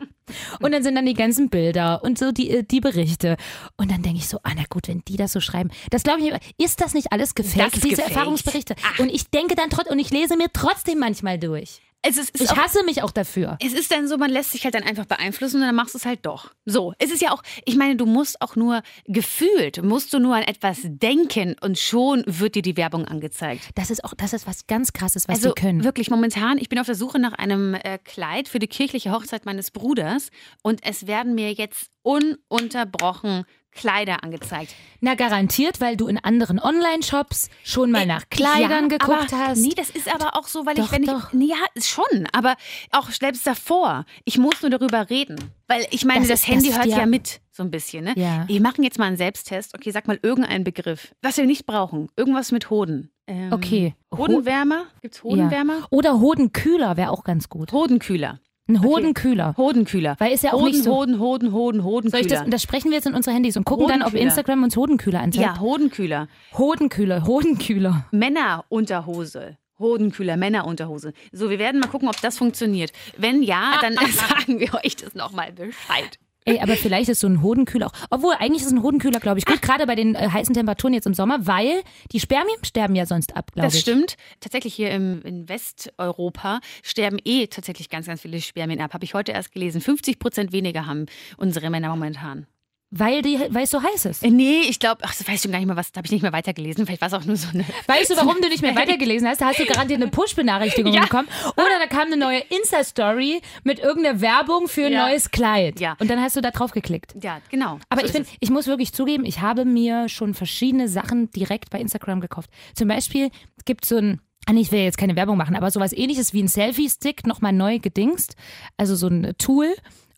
Und 0.62 0.72
dann 0.72 0.84
sind 0.84 0.96
dann 0.96 1.06
die 1.06 1.14
ganzen 1.14 1.50
Bilder 1.50 2.04
und 2.04 2.18
so 2.18 2.32
die, 2.32 2.66
die 2.68 2.80
Berichte. 2.80 3.38
Und 3.78 3.92
dann 3.92 4.02
denke 4.02 4.20
ich 4.20 4.28
so, 4.28 4.38
ah, 4.44 4.52
na 4.56 4.64
gut, 4.70 4.88
wenn 4.88 5.04
die 5.08 5.18
das 5.18 5.32
so 5.34 5.40
schreiben. 5.40 5.70
Das 5.90 6.04
glaube 6.04 6.22
ich, 6.22 6.34
ist 6.64 6.82
das 6.82 6.94
nicht 6.94 7.12
alles 7.12 7.36
gefaked, 7.36 7.76
Das 7.76 7.82
diese 7.82 7.96
gefaked. 7.98 8.16
Erfahrungsberichte? 8.16 8.76
Und 9.00 9.10
ich 9.10 9.30
denke 9.30 9.56
dann 9.56 9.70
trotzdem, 9.70 9.94
und 9.94 10.00
ich 10.00 10.10
lese 10.10 10.38
mir 10.38 10.48
trotzdem 10.54 11.00
manchmal 11.00 11.38
durch. 11.40 11.82
Es 12.06 12.18
ist, 12.18 12.32
ist 12.32 12.42
Ich 12.42 12.52
auch, 12.52 12.58
hasse 12.58 12.84
mich 12.84 13.02
auch 13.02 13.12
dafür. 13.12 13.58
es 13.66 13.74
ist 13.74 13.92
dann 13.92 14.08
so, 14.08 14.18
man 14.18 14.30
lässt 14.30 14.52
sich 14.52 14.64
halt 14.66 14.76
dann 14.76 14.84
einfach 14.84 15.06
beeinflussen 15.06 15.58
und 15.58 15.64
dann 15.64 15.76
machst 15.76 15.94
du 15.94 15.98
es 15.98 16.06
halt 16.06 16.26
doch. 16.26 16.52
So, 16.66 16.94
es 17.00 17.12
ist 17.12 17.22
ja 17.22 17.32
auch, 17.32 17.42
ich 17.66 17.76
meine, 17.78 17.96
du 17.96 18.06
musst 18.06 18.42
auch 18.42 18.56
nur 18.56 18.82
gefühlt, 19.06 19.82
musst 19.84 20.14
du 20.14 20.20
nur 20.20 20.36
an 20.36 20.44
etwas 20.44 20.80
denken 20.84 21.56
und 21.62 21.80
schon 21.80 22.24
wird 22.28 22.56
dir 22.56 22.62
die 22.62 22.78
Werbung 22.78 23.06
angezeigt. 23.06 23.70
Das 23.76 23.90
ist 23.90 24.04
auch, 24.04 24.14
das 24.16 24.34
ist 24.34 24.46
was 24.48 24.68
ganz 24.68 24.92
krasses, 24.94 25.28
was 25.28 25.38
Also 25.38 25.54
die 25.54 25.62
können. 25.62 25.84
wirklich 25.84 26.10
momentan, 26.10 26.58
ich 26.58 26.70
bin 26.70 26.78
auf 26.80 26.86
der 26.86 26.96
Suche 26.96 27.20
nach 27.20 27.34
einem 27.34 27.74
äh, 27.74 27.98
Kleid 28.04 28.48
für 28.50 28.60
die 28.60 28.68
kirchliche 28.68 29.12
Hochzeit 29.12 29.46
meines 29.46 29.72
Bruders 29.72 30.30
und 30.62 30.82
es 30.86 31.08
werden 31.08 31.36
mir 31.36 31.54
jetzt 31.54 31.90
ununterbrochen 32.02 33.46
Kleider 33.74 34.24
angezeigt. 34.24 34.74
Na, 35.02 35.16
garantiert, 35.16 35.82
weil 35.82 35.98
du 35.98 36.08
in 36.08 36.18
anderen 36.18 36.60
Online-Shops 36.60 37.50
schon 37.64 37.92
mal 37.92 38.06
nach 38.06 38.30
Kleidern 38.30 38.90
ja, 38.90 38.98
geguckt 38.98 39.34
aber, 39.34 39.48
hast. 39.50 39.60
Nee, 39.60 39.74
das 39.76 39.90
ist 39.90 40.14
aber 40.14 40.38
auch 40.38 40.48
so, 40.48 40.66
weil 40.66 40.76
Doch, 40.76 40.86
ich, 40.86 40.92
wenn 40.92 41.06
doch. 41.06 41.28
ich. 41.30 41.34
Nee, 41.34 41.48
ja, 41.48 41.56
schon, 41.82 42.28
aber 42.32 42.56
auch 42.92 43.10
selbst 43.10 43.46
davor. 43.46 44.06
Ich 44.24 44.38
muss 44.38 44.62
nur 44.62 44.70
darüber 44.72 45.10
reden. 45.10 45.36
Weil 45.68 45.86
ich 45.92 46.06
meine, 46.06 46.22
Das 46.22 46.42
das, 46.42 46.48
Handy 46.48 46.70
das- 46.70 46.78
hört 46.78 46.86
ja. 46.88 47.00
ja. 47.00 47.06
mit, 47.06 47.42
so 47.52 47.64
ein 47.64 47.72
bisschen, 47.72 48.06
ne? 48.06 48.14
Ja. 48.16 48.48
Wir 48.48 48.62
machen 48.62 48.84
jetzt 48.84 48.98
mal 49.00 49.06
einen 49.06 49.18
Selbsttest. 49.18 49.74
Okay, 49.76 49.92
sag 49.92 50.08
mal 50.08 50.20
irgendeinen 50.22 50.64
Begriff. 50.64 51.14
Was 51.22 51.38
wir 51.38 51.46
nicht 51.46 51.66
brauchen. 51.66 52.08
Irgendwas 52.16 52.52
mit 52.52 52.70
Hoden. 52.70 53.10
Ähm, 53.28 53.52
Okay. 53.54 53.96
Hodenwärmer? 54.16 54.86
Gibt's 55.02 55.24
Hodenwärmer? 55.24 55.80
Ja. 55.80 55.88
Oder 55.90 56.20
Hodenkühler 56.20 56.98
wäre 56.98 57.12
auch 57.12 57.24
ganz 57.24 57.50
gut. 57.50 57.72
Hodenkühler. 57.72 58.40
Ein 58.68 58.82
Hodenkühler. 58.82 59.56
Hodenkühler. 59.58 60.16
Weil 60.20 60.32
ist 60.32 60.44
ja 60.44 60.54
auch 60.54 60.62
Hoden, 60.62 60.72
nicht 60.72 60.84
so- 60.84 60.92
Hoden, 60.96 61.20
Hoden, 61.20 61.52
Hoden, 61.52 61.82
Soll 61.82 61.92
Hodenkühler. 61.92 62.22
ich 62.22 62.28
das, 62.28 62.44
das 62.50 62.64
sprechen 62.64 62.90
wir 62.92 62.96
jetzt 62.96 63.08
in 63.08 63.14
unsere 63.14 63.36
Handys 63.36 63.58
und 63.58 63.66
gucken 63.66 63.88
dann, 63.90 64.02
ob. 64.04 64.14
Instagram 64.14 64.64
uns 64.64 64.78
Hodenkühler 64.78 65.20
anzeigt? 65.20 65.46
ja, 65.56 65.60
Hodenkühler. 65.60 66.28
Hodenkühler, 66.58 67.26
Hodenkühler. 67.26 68.06
Männerunterhose. 68.12 69.58
Hodenkühler, 69.80 70.38
Männerunterhose. 70.38 71.14
So, 71.32 71.50
wir 71.50 71.60
werden 71.60 71.82
mal 71.82 71.88
gucken, 71.88 72.08
ob 72.08 72.22
das 72.22 72.38
funktioniert. 72.38 72.94
Wenn 73.18 73.42
ja, 73.44 73.80
dann 73.82 73.94
sagen 74.12 74.60
wir 74.60 74.74
euch 74.76 74.96
das 74.96 75.14
nochmal 75.16 75.52
Bescheid. 75.52 76.20
Ey, 76.46 76.60
aber 76.60 76.76
vielleicht 76.76 77.10
ist 77.10 77.20
so 77.22 77.28
ein 77.28 77.42
Hodenkühler 77.42 77.88
auch. 77.88 77.94
Obwohl, 78.10 78.34
eigentlich 78.40 78.64
ist 78.64 78.72
ein 78.72 78.84
Hodenkühler, 78.84 79.20
glaube 79.20 79.40
ich, 79.40 79.46
gut, 79.46 79.62
gerade 79.62 79.86
bei 79.88 79.96
den 79.96 80.16
äh, 80.16 80.30
heißen 80.30 80.54
Temperaturen 80.54 80.94
jetzt 80.94 81.06
im 81.08 81.14
Sommer, 81.14 81.46
weil 81.48 81.82
die 82.12 82.20
Spermien 82.20 82.58
sterben 82.64 82.96
ja 82.96 83.06
sonst 83.06 83.36
ab, 83.36 83.52
glaube 83.54 83.68
Das 83.68 83.76
ich. 83.76 83.82
stimmt. 83.82 84.16
Tatsächlich 84.40 84.74
hier 84.74 84.92
im, 84.92 85.22
in 85.24 85.48
Westeuropa 85.50 86.60
sterben 86.82 87.18
eh 87.24 87.48
tatsächlich 87.48 87.90
ganz, 87.90 88.08
ganz 88.08 88.22
viele 88.22 88.42
Spermien 88.42 88.82
ab. 88.82 88.94
Habe 88.94 89.06
ich 89.06 89.14
heute 89.14 89.32
erst 89.32 89.52
gelesen. 89.52 89.82
50 89.82 90.20
Prozent 90.20 90.52
weniger 90.52 90.86
haben 90.86 91.06
unsere 91.38 91.70
Männer 91.70 91.90
momentan. 91.90 92.48
Weil, 92.96 93.24
die, 93.24 93.40
weil 93.50 93.64
es 93.64 93.72
so 93.72 93.82
heiß 93.82 94.06
ist. 94.06 94.22
Nee, 94.24 94.62
ich 94.70 94.78
glaube, 94.78 95.02
ach, 95.04 95.16
das 95.16 95.28
weiß 95.28 95.44
ich 95.44 95.52
gar 95.52 95.58
nicht 95.58 95.66
mehr 95.66 95.76
was, 95.76 95.92
da 95.92 95.98
habe 95.98 96.06
ich 96.06 96.12
nicht 96.12 96.22
mehr 96.22 96.32
weitergelesen. 96.32 96.86
Vielleicht 96.86 97.02
war 97.02 97.08
es 97.08 97.14
auch 97.16 97.26
nur 97.26 97.36
so 97.36 97.48
eine. 97.52 97.66
Weißt 97.88 98.12
du, 98.12 98.16
warum 98.18 98.36
du 98.40 98.48
nicht 98.50 98.62
mehr 98.62 98.76
weitergelesen 98.76 99.28
hast? 99.28 99.42
Da 99.42 99.48
hast 99.48 99.58
du 99.60 99.66
garantiert 99.66 100.00
eine 100.00 100.12
Push-Benachrichtigung 100.12 100.94
Ja. 100.94 101.02
bekommen. 101.02 101.28
Oder 101.58 101.80
da 101.80 101.88
kam 101.88 102.08
eine 102.08 102.18
neue 102.18 102.40
Insta-Story 102.40 103.42
mit 103.64 103.80
irgendeiner 103.80 104.22
Werbung 104.22 104.68
für 104.68 104.86
ein 104.86 104.92
Ja. 104.94 105.08
neues 105.08 105.32
Kleid. 105.32 105.80
Ja. 105.80 105.96
Und 106.00 106.10
dann 106.12 106.22
hast 106.22 106.36
du 106.36 106.42
da 106.42 106.52
drauf 106.52 106.72
geklickt. 106.72 107.16
Ja, 107.22 107.40
genau. 107.50 107.80
Aber 107.90 108.02
so 108.02 108.08
ich, 108.08 108.14
bin, 108.14 108.26
ich 108.40 108.50
muss 108.52 108.68
wirklich 108.68 108.94
zugeben, 108.94 109.26
ich 109.26 109.42
habe 109.42 109.66
mir 109.66 110.08
schon 110.08 110.36
verschiedene 110.36 110.88
Sachen 110.88 111.32
direkt 111.32 111.72
bei 111.72 111.80
Instagram 111.80 112.22
gekauft. 112.22 112.52
Zum 112.76 112.88
Beispiel 112.88 113.30
gibt 113.66 113.86
es 113.86 113.90
so 113.90 113.98
ein, 113.98 114.22
ah, 114.46 114.54
ich 114.54 114.72
will 114.72 114.82
jetzt 114.82 115.00
keine 115.00 115.16
Werbung 115.16 115.38
machen, 115.38 115.56
aber 115.56 115.72
sowas 115.72 115.94
ähnliches 115.94 116.34
wie 116.34 116.44
ein 116.44 116.48
Selfie-Stick 116.48 117.26
nochmal 117.26 117.54
neu 117.54 117.80
gedingst. 117.80 118.36
Also 118.78 118.96
so 118.96 119.08
ein 119.08 119.34
Tool. 119.40 119.74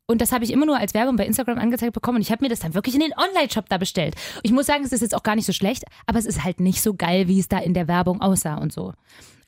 Und 0.07 0.21
das 0.21 0.31
habe 0.31 0.43
ich 0.43 0.51
immer 0.51 0.65
nur 0.65 0.77
als 0.77 0.93
Werbung 0.93 1.15
bei 1.15 1.25
Instagram 1.25 1.57
angezeigt 1.57 1.93
bekommen. 1.93 2.17
Und 2.17 2.21
ich 2.21 2.31
habe 2.31 2.43
mir 2.43 2.49
das 2.49 2.59
dann 2.59 2.73
wirklich 2.73 2.93
in 2.93 3.01
den 3.01 3.13
Online-Shop 3.13 3.67
da 3.69 3.77
bestellt. 3.77 4.15
Ich 4.43 4.51
muss 4.51 4.67
sagen, 4.67 4.83
es 4.83 4.93
ist 4.93 5.01
jetzt 5.01 5.15
auch 5.15 5.23
gar 5.23 5.35
nicht 5.35 5.45
so 5.45 5.53
schlecht, 5.53 5.83
aber 6.05 6.19
es 6.19 6.25
ist 6.25 6.43
halt 6.43 6.59
nicht 6.59 6.81
so 6.81 6.93
geil, 6.93 7.27
wie 7.27 7.39
es 7.39 7.47
da 7.47 7.57
in 7.57 7.73
der 7.73 7.87
Werbung 7.87 8.21
aussah 8.21 8.55
und 8.55 8.71
so. 8.71 8.93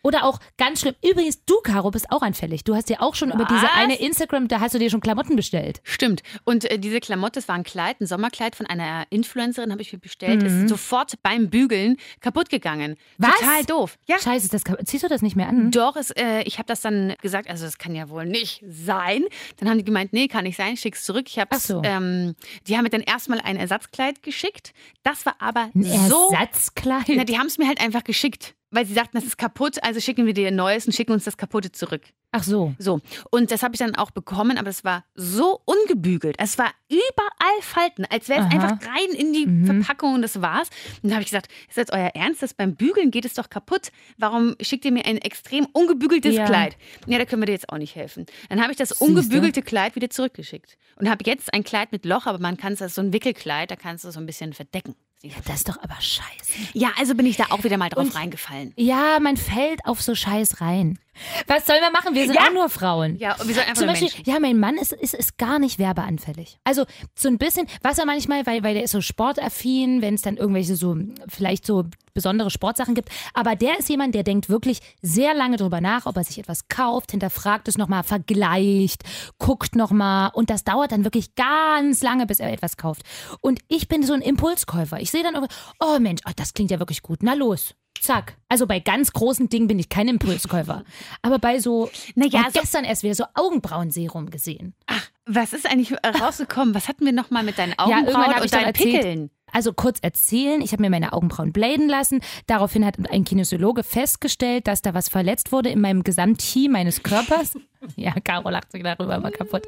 Oder 0.08 0.24
auch 0.24 0.40
ganz 0.58 0.80
schlimm. 0.80 0.96
Übrigens, 1.04 1.44
du, 1.44 1.56
Caro, 1.62 1.92
bist 1.92 2.14
auch 2.14 2.22
anfällig. 2.22 2.64
Du 2.64 2.74
hast 2.76 2.90
ja 2.90 3.02
auch 3.02 3.14
schon 3.14 3.30
über 3.30 3.44
diese 3.44 3.64
Was? 3.64 3.72
eine 3.76 4.00
Instagram, 4.00 4.48
da 4.48 4.62
hast 4.62 4.74
du 4.74 4.80
dir 4.80 4.90
schon 4.90 5.02
Klamotten 5.02 5.36
bestellt. 5.36 5.82
Stimmt. 5.84 6.24
Und 6.46 6.64
äh, 6.72 6.80
diese 6.80 7.02
Klamotte, 7.02 7.42
das 7.42 7.50
war 7.50 7.56
ein 7.56 7.64
Kleid, 7.64 8.00
ein 8.00 8.06
Sommerkleid 8.06 8.56
von 8.56 8.66
einer 8.68 9.04
Influencerin, 9.10 9.70
habe 9.70 9.82
ich 9.82 9.92
mir 9.92 10.00
bestellt. 10.00 10.44
Ist 10.44 10.70
sofort 10.70 11.22
beim 11.24 11.50
Bügeln 11.50 11.98
kaputt 12.22 12.50
gegangen. 12.50 12.92
Mhm. 12.92 13.26
Was? 13.26 13.36
Total 13.36 13.66
doof. 13.66 13.98
Ja. 14.08 14.18
Scheiße, 14.18 14.48
das, 14.48 14.64
ziehst 14.86 15.04
du 15.04 15.10
das 15.10 15.22
nicht 15.22 15.36
mehr 15.36 15.50
an? 15.50 15.72
Doch, 15.72 15.98
es, 15.98 16.12
äh, 16.12 16.42
ich 16.44 16.58
habe 16.58 16.68
das 16.68 16.80
dann 16.80 17.14
gesagt, 17.22 17.50
also 17.50 17.66
das 17.66 17.78
kann 17.78 17.94
ja 17.94 18.08
wohl 18.08 18.26
nicht 18.26 18.64
sein. 18.66 19.26
Dann 19.58 19.70
haben 19.70 19.78
die 19.78 19.84
gemeint, 19.84 20.14
nee, 20.14 20.30
kann 20.30 20.46
nicht 20.46 20.56
sein, 20.56 20.78
schick's 20.78 21.04
zurück. 21.04 21.26
Ich 21.28 21.38
hab's, 21.38 21.50
Ach 21.52 21.60
so. 21.60 21.82
ähm, 21.84 22.34
die 22.66 22.78
haben 22.78 22.84
mir 22.84 22.90
dann 22.90 23.02
erstmal 23.02 23.42
ein 23.42 23.58
Ersatzkleid 23.58 24.24
geschickt. 24.24 24.74
Das 25.04 25.26
war 25.26 25.36
aber 25.40 25.70
Ein 25.76 25.84
so. 25.84 26.32
Ersatzkleid? 26.32 27.10
Na, 27.10 27.26
die 27.26 27.38
haben 27.38 27.48
es 27.48 27.58
mir 27.58 27.68
halt 27.68 27.82
einfach 27.82 28.06
geschickt, 28.06 28.56
weil 28.72 28.86
sie 28.86 28.94
sagten, 28.94 29.18
das 29.18 29.26
ist 29.26 29.38
kaputt, 29.38 29.82
also 29.84 30.00
schicken 30.00 30.26
wir 30.26 30.34
dir 30.34 30.48
ein 30.50 30.56
neues 30.56 30.86
und 30.86 30.94
schicken 30.94 31.14
uns 31.14 31.24
das 31.24 31.38
kaputte 31.38 31.72
zurück. 31.72 32.02
Ach 32.32 32.44
so. 32.44 32.74
So, 32.78 33.00
und 33.32 33.52
das 33.52 33.64
habe 33.64 33.74
ich 33.74 33.80
dann 33.80 33.96
auch 33.96 34.12
bekommen, 34.12 34.58
aber 34.58 34.70
es 34.70 34.84
war 34.84 35.06
so 35.16 35.62
ungebügelt. 35.64 36.36
Es 36.38 36.58
war 36.58 36.70
überall 36.90 37.62
Falten, 37.62 38.04
als 38.06 38.28
wäre 38.28 38.42
es 38.46 38.54
einfach 38.54 38.86
rein 38.86 39.16
in 39.18 39.32
die 39.32 39.46
Mhm. 39.48 39.66
Verpackung 39.66 40.16
und 40.16 40.22
das 40.22 40.42
war's. 40.42 40.70
Und 41.02 41.06
dann 41.10 41.14
habe 41.14 41.22
ich 41.24 41.30
gesagt, 41.30 41.50
ist 41.70 41.78
das 41.78 41.90
euer 41.92 42.12
Ernst? 42.14 42.44
Das 42.44 42.54
beim 42.54 42.76
Bügeln 42.76 43.12
geht 43.12 43.24
es 43.24 43.34
doch 43.34 43.50
kaputt. 43.50 43.92
Warum 44.18 44.56
schickt 44.62 44.84
ihr 44.84 44.92
mir 44.92 45.06
ein 45.06 45.18
extrem 45.18 45.66
ungebügeltes 45.72 46.36
Ja. 46.36 46.46
Kleid? 46.46 46.78
Ja, 47.06 47.18
da 47.18 47.24
können 47.26 47.42
wir 47.42 47.46
dir 47.48 47.54
jetzt 47.54 47.70
auch 47.70 47.78
nicht 47.78 47.96
helfen. 47.96 48.26
Dann 48.50 48.62
habe 48.62 48.72
ich 48.72 48.78
das 48.78 48.90
Siehste. 48.90 49.06
ungebügelte 49.06 49.62
Kleid 49.62 49.96
wieder 49.96 50.10
zurückgeschickt 50.10 50.78
und 50.98 51.10
habe 51.10 51.24
jetzt 51.26 51.54
ein 51.54 51.64
Kleid 51.64 51.94
mit 51.94 52.04
Loch, 52.06 52.26
aber 52.26 52.40
man 52.40 52.58
kann 52.58 52.74
es, 52.74 52.80
das 52.80 52.90
ist 52.92 52.96
so 52.96 53.02
ein 53.02 53.14
Wickelkleid, 53.14 53.72
da 53.72 53.78
kannst 53.78 54.04
du 54.04 54.12
so 54.12 54.20
ein 54.20 54.26
bisschen 54.26 54.52
verdecken. 54.54 54.96
Ja, 55.24 55.34
das 55.46 55.58
ist 55.58 55.70
doch 55.70 55.82
aber 55.82 55.96
scheiße. 56.00 56.70
Ja, 56.74 56.90
also 56.98 57.16
bin 57.16 57.26
ich 57.26 57.38
da 57.38 57.46
auch 57.50 57.64
wieder 57.64 57.78
mal 57.78 57.90
drauf 57.90 58.04
Und- 58.06 58.16
reingefallen. 58.16 58.72
Ja, 58.78 59.20
man 59.20 59.36
fällt 59.36 59.84
auf 59.86 60.02
so 60.02 60.14
Scheiß 60.14 60.62
rein. 60.62 61.00
Was 61.48 61.66
sollen 61.66 61.82
wir 61.82 61.92
machen? 61.92 62.14
Wir 62.16 62.26
sind 62.26 62.36
Ja. 62.36 62.48
auch 62.48 62.54
nur 62.54 62.70
Frauen. 62.70 63.18
Ja, 63.18 63.34
und 63.40 63.48
wir 63.48 63.56
sollen 63.56 63.68
einfach 63.68 63.80
Zum 63.80 63.88
Beispiel, 63.88 64.10
Menschen. 64.10 64.24
ja, 64.32 64.40
mein 64.40 64.60
Mann 64.60 64.78
ist, 64.78 64.94
ist, 64.94 65.14
ist 65.14 65.38
gar 65.38 65.60
nicht 65.60 65.80
werbeanfällig. 65.80 66.60
Also 66.64 66.86
so 67.16 67.28
ein 67.30 67.38
bisschen, 67.38 67.68
was 67.82 67.98
er 67.98 68.06
manchmal, 68.06 68.46
weil, 68.46 68.64
weil 68.64 68.74
der 68.74 68.84
ist 68.84 68.92
so 68.92 69.02
sportaffin, 69.02 70.02
wenn 70.02 70.14
es 70.16 70.22
dann 70.22 70.38
irgendwelche 70.38 70.76
so, 70.76 70.96
vielleicht 71.28 71.66
so 71.66 71.86
besondere 72.14 72.50
Sportsachen 72.50 72.96
gibt. 72.96 73.10
Aber 73.36 73.56
der 73.56 73.78
ist 73.78 73.90
jemand, 73.90 74.16
der 74.16 74.24
denkt 74.24 74.50
wirklich 74.50 74.80
sehr 75.04 75.34
lange 75.36 75.58
drüber 75.58 75.82
nach, 75.82 76.06
ob 76.08 76.18
er 76.18 76.24
sich 76.24 76.40
etwas 76.40 76.68
kauft, 76.68 77.12
hinterfragt 77.12 77.68
es 77.68 77.78
nochmal, 77.78 78.04
vergleicht, 78.04 79.04
guckt 79.38 79.76
nochmal. 79.76 80.32
Und 80.34 80.50
das 80.50 80.64
dauert 80.64 80.92
dann 80.92 81.04
wirklich 81.04 81.36
ganz 81.36 82.02
lange, 82.02 82.26
bis 82.26 82.40
er 82.40 82.52
etwas 82.52 82.76
kauft. 82.78 83.04
Und 83.42 83.60
ich 83.68 83.88
bin 83.88 84.04
so 84.04 84.14
ein 84.14 84.22
Impulskäufer. 84.22 85.00
Ich 85.00 85.12
sehe 85.12 85.22
dann 85.24 85.48
oh 85.80 86.00
Mensch, 86.00 86.22
oh, 86.28 86.32
das 86.36 86.54
klingt 86.54 86.72
ja 86.72 86.80
wirklich 86.80 87.02
gut. 87.04 87.20
Na 87.22 87.34
los. 87.34 87.76
Zack. 88.08 88.38
Also 88.48 88.68
bei 88.68 88.80
ganz 88.80 89.12
großen 89.12 89.50
Dingen 89.50 89.68
bin 89.68 89.80
ich 89.80 89.90
kein 89.90 90.08
Impulskäufer. 90.08 90.86
Aber 91.22 91.40
bei 91.40 91.60
so, 91.60 91.90
Naja, 92.16 92.46
so- 92.54 92.62
gestern 92.62 92.86
erst 92.86 93.04
wieder 93.04 93.16
so 93.16 93.26
Augenbrauenserum 93.34 94.30
gesehen. 94.30 94.74
Ach, 94.86 95.10
was 95.26 95.52
ist 95.52 95.70
eigentlich 95.70 95.92
äh, 95.92 96.08
rausgekommen? 96.08 96.74
Was 96.74 96.88
hatten 96.88 97.04
wir 97.04 97.12
nochmal 97.12 97.44
mit 97.44 97.58
deinen 97.58 97.78
Augenbrauen 97.78 98.32
ich 98.38 98.42
und 98.44 98.54
deinen. 98.54 98.72
Pickeln? 98.72 99.30
Also 99.52 99.74
kurz 99.74 100.00
erzählen, 100.02 100.62
ich 100.62 100.72
habe 100.72 100.84
mir 100.84 100.90
meine 100.90 101.12
Augenbrauen 101.12 101.52
bladen 101.52 101.90
lassen. 101.90 102.22
Daraufhin 102.48 102.86
hat 102.86 102.96
ein 103.12 103.26
Kinesiologe 103.26 103.84
festgestellt, 103.84 104.68
dass 104.68 104.82
da 104.82 104.94
was 104.94 105.10
verletzt 105.10 105.52
wurde 105.52 105.70
in 105.70 105.82
meinem 105.82 106.04
Gesamtteam 106.04 106.72
meines 106.72 107.04
Körpers. 107.04 107.58
Ja, 107.96 108.14
Caro 108.24 108.50
lacht 108.50 108.72
sich 108.72 108.84
darüber 108.84 109.16
immer 109.16 109.32
kaputt. 109.32 109.64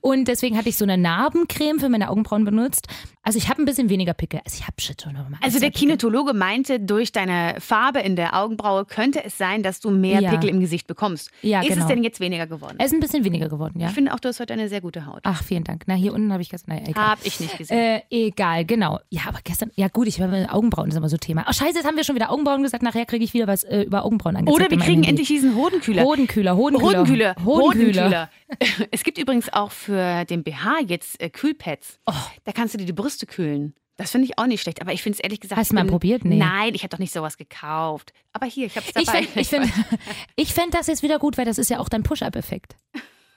Und 0.00 0.28
deswegen 0.28 0.56
hatte 0.56 0.68
ich 0.68 0.76
so 0.76 0.84
eine 0.84 0.96
Narbencreme 0.96 1.80
für 1.80 1.88
meine 1.88 2.10
Augenbrauen 2.10 2.44
benutzt. 2.44 2.88
Also 3.22 3.38
ich 3.38 3.48
habe 3.48 3.62
ein 3.62 3.64
bisschen 3.64 3.88
weniger 3.88 4.12
Pickel. 4.12 4.40
Also 4.44 4.58
ich 4.58 4.66
habe 4.66 4.80
shit 4.80 5.00
schon 5.00 5.14
noch 5.14 5.28
mal. 5.28 5.38
Also 5.42 5.58
der 5.58 5.70
Kinetologe 5.70 6.34
meinte, 6.34 6.78
durch 6.78 7.10
deine 7.10 7.56
Farbe 7.58 8.00
in 8.00 8.16
der 8.16 8.38
Augenbraue 8.38 8.84
könnte 8.84 9.24
es 9.24 9.38
sein, 9.38 9.62
dass 9.62 9.80
du 9.80 9.90
mehr 9.90 10.20
Ja. 10.20 10.30
Pickel 10.30 10.50
im 10.50 10.60
Gesicht 10.60 10.86
bekommst. 10.86 11.30
Ja, 11.42 11.60
ist 11.60 11.70
es 11.70 11.74
genau. 11.76 11.88
denn 11.88 12.04
jetzt 12.04 12.20
weniger 12.20 12.46
geworden? 12.46 12.76
Es 12.78 12.86
ist 12.86 12.92
ein 12.92 13.00
bisschen 13.00 13.24
weniger 13.24 13.48
geworden, 13.48 13.80
ja. 13.80 13.88
Ich 13.88 13.94
finde 13.94 14.12
auch, 14.12 14.20
du 14.20 14.28
hast 14.28 14.40
heute 14.40 14.52
eine 14.52 14.68
sehr 14.68 14.82
gute 14.82 15.06
Haut. 15.06 15.20
Ach, 15.22 15.42
vielen 15.42 15.64
Dank. 15.64 15.84
Na, 15.86 15.94
hier 15.94 16.12
unten 16.12 16.32
habe 16.32 16.42
ich 16.42 16.50
gestern. 16.50 16.76
Naja, 16.76 16.88
egal. 16.88 17.06
Hab 17.08 17.18
ich 17.24 17.40
nicht 17.40 17.56
gesehen. 17.56 17.76
Äh, 17.78 18.02
egal, 18.10 18.64
genau. 18.66 19.00
Ja, 19.08 19.22
aber 19.26 19.38
gestern, 19.42 19.70
ja 19.74 19.88
gut, 19.88 20.06
ich 20.06 20.20
habe 20.20 20.46
Augenbrauen, 20.50 20.88
das 20.88 20.94
ist 20.94 20.98
immer 20.98 21.08
so 21.08 21.16
Thema. 21.16 21.46
Oh, 21.48 21.52
scheiße, 21.52 21.76
jetzt 21.76 21.86
haben 21.86 21.96
wir 21.96 22.04
schon 22.04 22.14
wieder 22.14 22.30
Augenbrauen 22.30 22.62
gesagt. 22.62 22.82
Nachher 22.82 23.06
kriege 23.06 23.24
ich 23.24 23.32
wieder 23.32 23.46
was 23.46 23.64
äh, 23.64 23.82
über 23.82 24.04
Augenbrauen 24.04 24.36
angezeigt. 24.36 24.60
Oder 24.60 24.70
wir 24.70 24.84
kriegen 24.84 25.02
endlich 25.04 25.28
diesen 25.28 25.54
Hodenkühler. 25.54 26.04
Hodenkühler, 26.04 26.56
Hodenkühler. 26.56 26.98
Hodenkühler. 26.98 27.36
Hodenkühler. 27.44 28.28
Hodenkühler. 28.58 28.88
Es 28.90 29.02
gibt 29.04 29.18
übrigens 29.18 29.52
auch 29.52 29.70
für 29.72 30.24
den 30.24 30.42
BH 30.44 30.80
jetzt 30.86 31.20
äh, 31.20 31.30
Kühlpads. 31.30 31.98
Oh. 32.06 32.12
Da 32.44 32.52
kannst 32.52 32.74
du 32.74 32.78
dir 32.78 32.86
die 32.86 32.92
Brüste 32.92 33.26
kühlen. 33.26 33.74
Das 33.96 34.10
finde 34.10 34.26
ich 34.26 34.38
auch 34.38 34.46
nicht 34.46 34.60
schlecht. 34.60 34.80
Aber 34.80 34.92
ich 34.92 35.02
finde 35.02 35.16
es 35.18 35.20
ehrlich 35.20 35.38
gesagt. 35.40 35.56
Hast 35.58 35.66
ich 35.66 35.70
du 35.70 35.74
mal 35.76 35.82
bin- 35.82 35.90
probiert? 35.92 36.24
Nee. 36.24 36.36
Nein, 36.36 36.74
ich 36.74 36.82
habe 36.82 36.88
doch 36.90 36.98
nicht 36.98 37.12
sowas 37.12 37.36
gekauft. 37.36 38.12
Aber 38.32 38.46
hier, 38.46 38.66
ich 38.66 38.76
habe 38.76 38.84
es 38.88 38.96
Ich 39.00 39.06
dabei. 39.06 39.22
finde 39.22 39.40
ich 39.40 39.48
find, 39.48 39.72
ich 40.36 40.52
find 40.54 40.74
das 40.74 40.86
jetzt 40.88 41.02
wieder 41.04 41.18
gut, 41.20 41.38
weil 41.38 41.44
das 41.44 41.58
ist 41.58 41.70
ja 41.70 41.78
auch 41.78 41.88
dein 41.88 42.02
Push-Up-Effekt. 42.02 42.74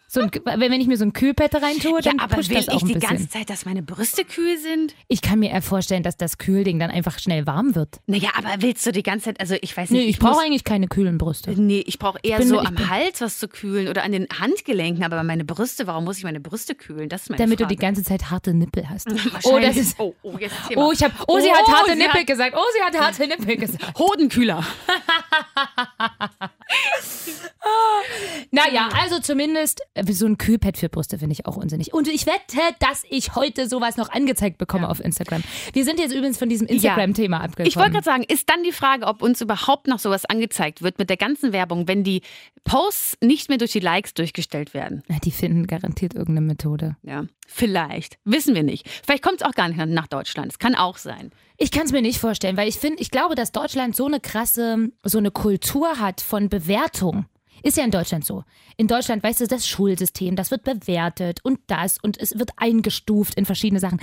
So 0.10 0.22
ein, 0.22 0.32
wenn 0.46 0.72
ich 0.80 0.88
mir 0.88 0.96
so 0.96 1.04
ein 1.04 1.12
Kühlpad 1.12 1.54
reintue, 1.56 1.96
ja, 1.96 2.12
dann 2.12 2.20
aber 2.20 2.38
pusht 2.38 2.50
will 2.50 2.56
das 2.56 2.70
auch 2.70 2.76
ich 2.78 2.84
ein 2.84 2.88
die 2.88 2.94
bisschen. 2.94 3.10
ganze 3.10 3.30
Zeit, 3.30 3.50
dass 3.50 3.66
meine 3.66 3.84
Brüste 3.84 4.24
kühl 4.24 4.58
sind? 4.58 4.96
ich 5.10 5.22
kann 5.22 5.40
mir 5.40 5.50
eher 5.52 5.62
vorstellen, 5.62 6.02
dass 6.02 6.16
das 6.16 6.38
Kühlding 6.38 6.80
dann 6.80 6.90
einfach 6.92 7.20
schnell 7.20 7.46
warm 7.46 7.76
wird. 7.76 8.00
Naja, 8.06 8.30
aber 8.38 8.50
willst 8.60 8.86
du 8.86 8.94
die 8.94 9.04
ganze 9.04 9.26
Zeit, 9.26 9.42
also 9.42 9.56
ich 9.62 9.76
weiß 9.76 9.90
Nee, 9.90 9.98
nicht. 10.00 10.10
ich 10.12 10.20
brauche 10.20 10.40
eigentlich 10.42 10.64
keine 10.64 10.88
kühlen 10.88 11.18
Brüste. 11.18 11.52
Nee, 11.60 11.84
ich 11.86 12.00
brauche 12.00 12.20
eher 12.24 12.38
bin- 12.38 12.48
so 12.48 12.62
ich 12.62 12.68
am 12.68 12.76
bin- 12.76 12.90
Hals 12.90 13.20
was 13.20 13.38
zu 13.38 13.50
kühlen 13.50 13.90
oder 13.90 14.04
an 14.04 14.14
den 14.14 14.28
Handgelenken, 14.40 15.04
aber 15.04 15.22
meine 15.24 15.44
Brüste, 15.44 15.88
warum 15.88 16.06
muss 16.06 16.18
ich 16.20 16.24
meine 16.24 16.40
Brüste 16.40 16.74
kühlen? 16.74 17.10
Das 17.10 17.24
ist 17.24 17.30
meine 17.30 17.40
Damit 17.44 17.60
du 17.60 17.66
Frage. 17.66 17.76
die 17.76 17.82
ganze 17.82 18.04
Zeit 18.04 18.30
harte 18.32 18.54
Nippel 18.54 18.90
hast. 18.90 19.08
Oh, 19.44 19.60
das 19.60 19.76
ist. 19.76 20.00
oh, 20.00 20.16
oh, 20.24 20.38
jetzt 20.40 20.56
Thema. 20.70 20.86
Oh, 20.88 20.92
ich 20.94 21.04
hab, 21.04 21.12
oh, 21.28 21.40
sie 21.40 21.52
hat 21.52 21.64
Oh, 21.68 21.72
harte 21.74 21.92
sie 21.92 21.98
Nippel 21.98 22.22
hat- 22.22 22.28
gesagt. 22.28 22.56
Oh, 22.58 22.62
sie 22.74 22.82
hat 22.82 22.98
harte 23.06 23.28
Nippel 23.28 23.58
gesagt. 23.58 24.00
Hodenkühler. 24.00 24.64
Naja, 28.52 28.90
also 29.02 29.20
zumindest 29.20 29.82
äh, 29.94 30.12
so 30.12 30.26
ein 30.26 30.38
Kühlpad 30.38 30.78
für 30.78 30.90
Brüste 30.90 31.20
finde 31.20 31.34
ich 31.34 31.46
auch 31.46 31.58
unsinnig. 31.58 31.94
Und 31.94 32.08
ich 32.08 32.26
wette, 32.26 32.58
dass 32.80 33.04
ich 33.10 33.36
heute 33.36 33.68
sowas 33.68 33.98
noch 33.98 34.10
angezeigt 34.10 34.58
bekomme 34.58 34.90
auf 34.90 35.00
Instagram. 35.00 35.44
Wir 35.74 35.86
sind 35.86 36.00
jetzt 36.00 36.14
übrigens 36.14 36.38
von 36.38 36.50
diesem 36.50 36.68
Instagram-Thema 36.68 37.42
abgekommen. 37.42 37.68
Ich 37.68 37.76
wollte 37.76 37.92
gerade 37.92 38.06
sagen, 38.06 38.24
ist 38.24 38.50
dann 38.50 38.64
die 38.64 38.72
Frage, 38.72 39.06
ob 39.06 39.22
uns 39.22 39.42
überhaupt 39.42 39.88
noch 39.88 40.00
sowas 40.00 40.26
angezeigt 40.26 40.82
wird 40.82 41.00
mit 41.00 41.10
der 41.10 41.18
ganzen 41.18 41.52
Werbung, 41.54 41.88
wenn 41.88 42.04
die 42.04 42.22
Posts 42.64 43.18
nicht 43.22 43.50
mehr 43.50 43.58
durch 43.58 43.72
die 43.72 43.80
Likes 43.80 44.14
durchgestellt 44.14 44.74
werden. 44.74 45.04
Na, 45.08 45.18
die 45.24 45.32
finden 45.32 45.68
garantiert 45.68 46.14
irgendeine 46.14 46.48
Methode. 46.48 46.98
Ja, 47.04 47.26
vielleicht. 47.48 48.18
Wissen 48.26 48.56
wir 48.56 48.64
nicht. 48.64 48.88
Vielleicht 49.06 49.24
kommt 49.24 49.42
es 49.42 49.48
auch 49.48 49.54
gar 49.54 49.68
nicht 49.68 49.78
nach 49.78 50.08
Deutschland. 50.08 50.52
Es 50.52 50.60
kann 50.60 50.76
auch 50.76 50.98
sein. 50.98 51.32
Ich 51.58 51.72
kann 51.72 51.86
es 51.86 51.92
mir 51.92 52.02
nicht 52.02 52.20
vorstellen, 52.20 52.56
weil 52.56 52.68
ich 52.68 52.78
finde, 52.78 53.02
ich 53.02 53.10
glaube, 53.10 53.36
dass 53.36 53.52
Deutschland 53.52 53.96
so 53.96 54.06
eine 54.06 54.20
krasse, 54.20 54.90
so 55.04 55.18
eine 55.18 55.32
Kultur 55.32 56.00
hat 56.00 56.22
von 56.22 56.50
Bewertung. 56.50 57.26
Ist 57.64 57.78
ja 57.78 57.84
in 57.84 57.92
Deutschland 57.92 58.26
so. 58.26 58.44
In 58.78 58.88
Deutschland, 58.88 59.24
weißt 59.24 59.42
du, 59.42 59.48
das 59.48 59.68
Schulsystem, 59.68 60.36
das 60.36 60.52
wird 60.52 60.64
bewertet 60.64 61.40
und 61.44 61.60
das 61.68 61.98
und 61.98 62.20
es 62.20 62.38
wird 62.38 62.52
eingestuft 62.58 63.36
in 63.36 63.46
verschiedene 63.46 63.80
Sachen. 63.80 64.00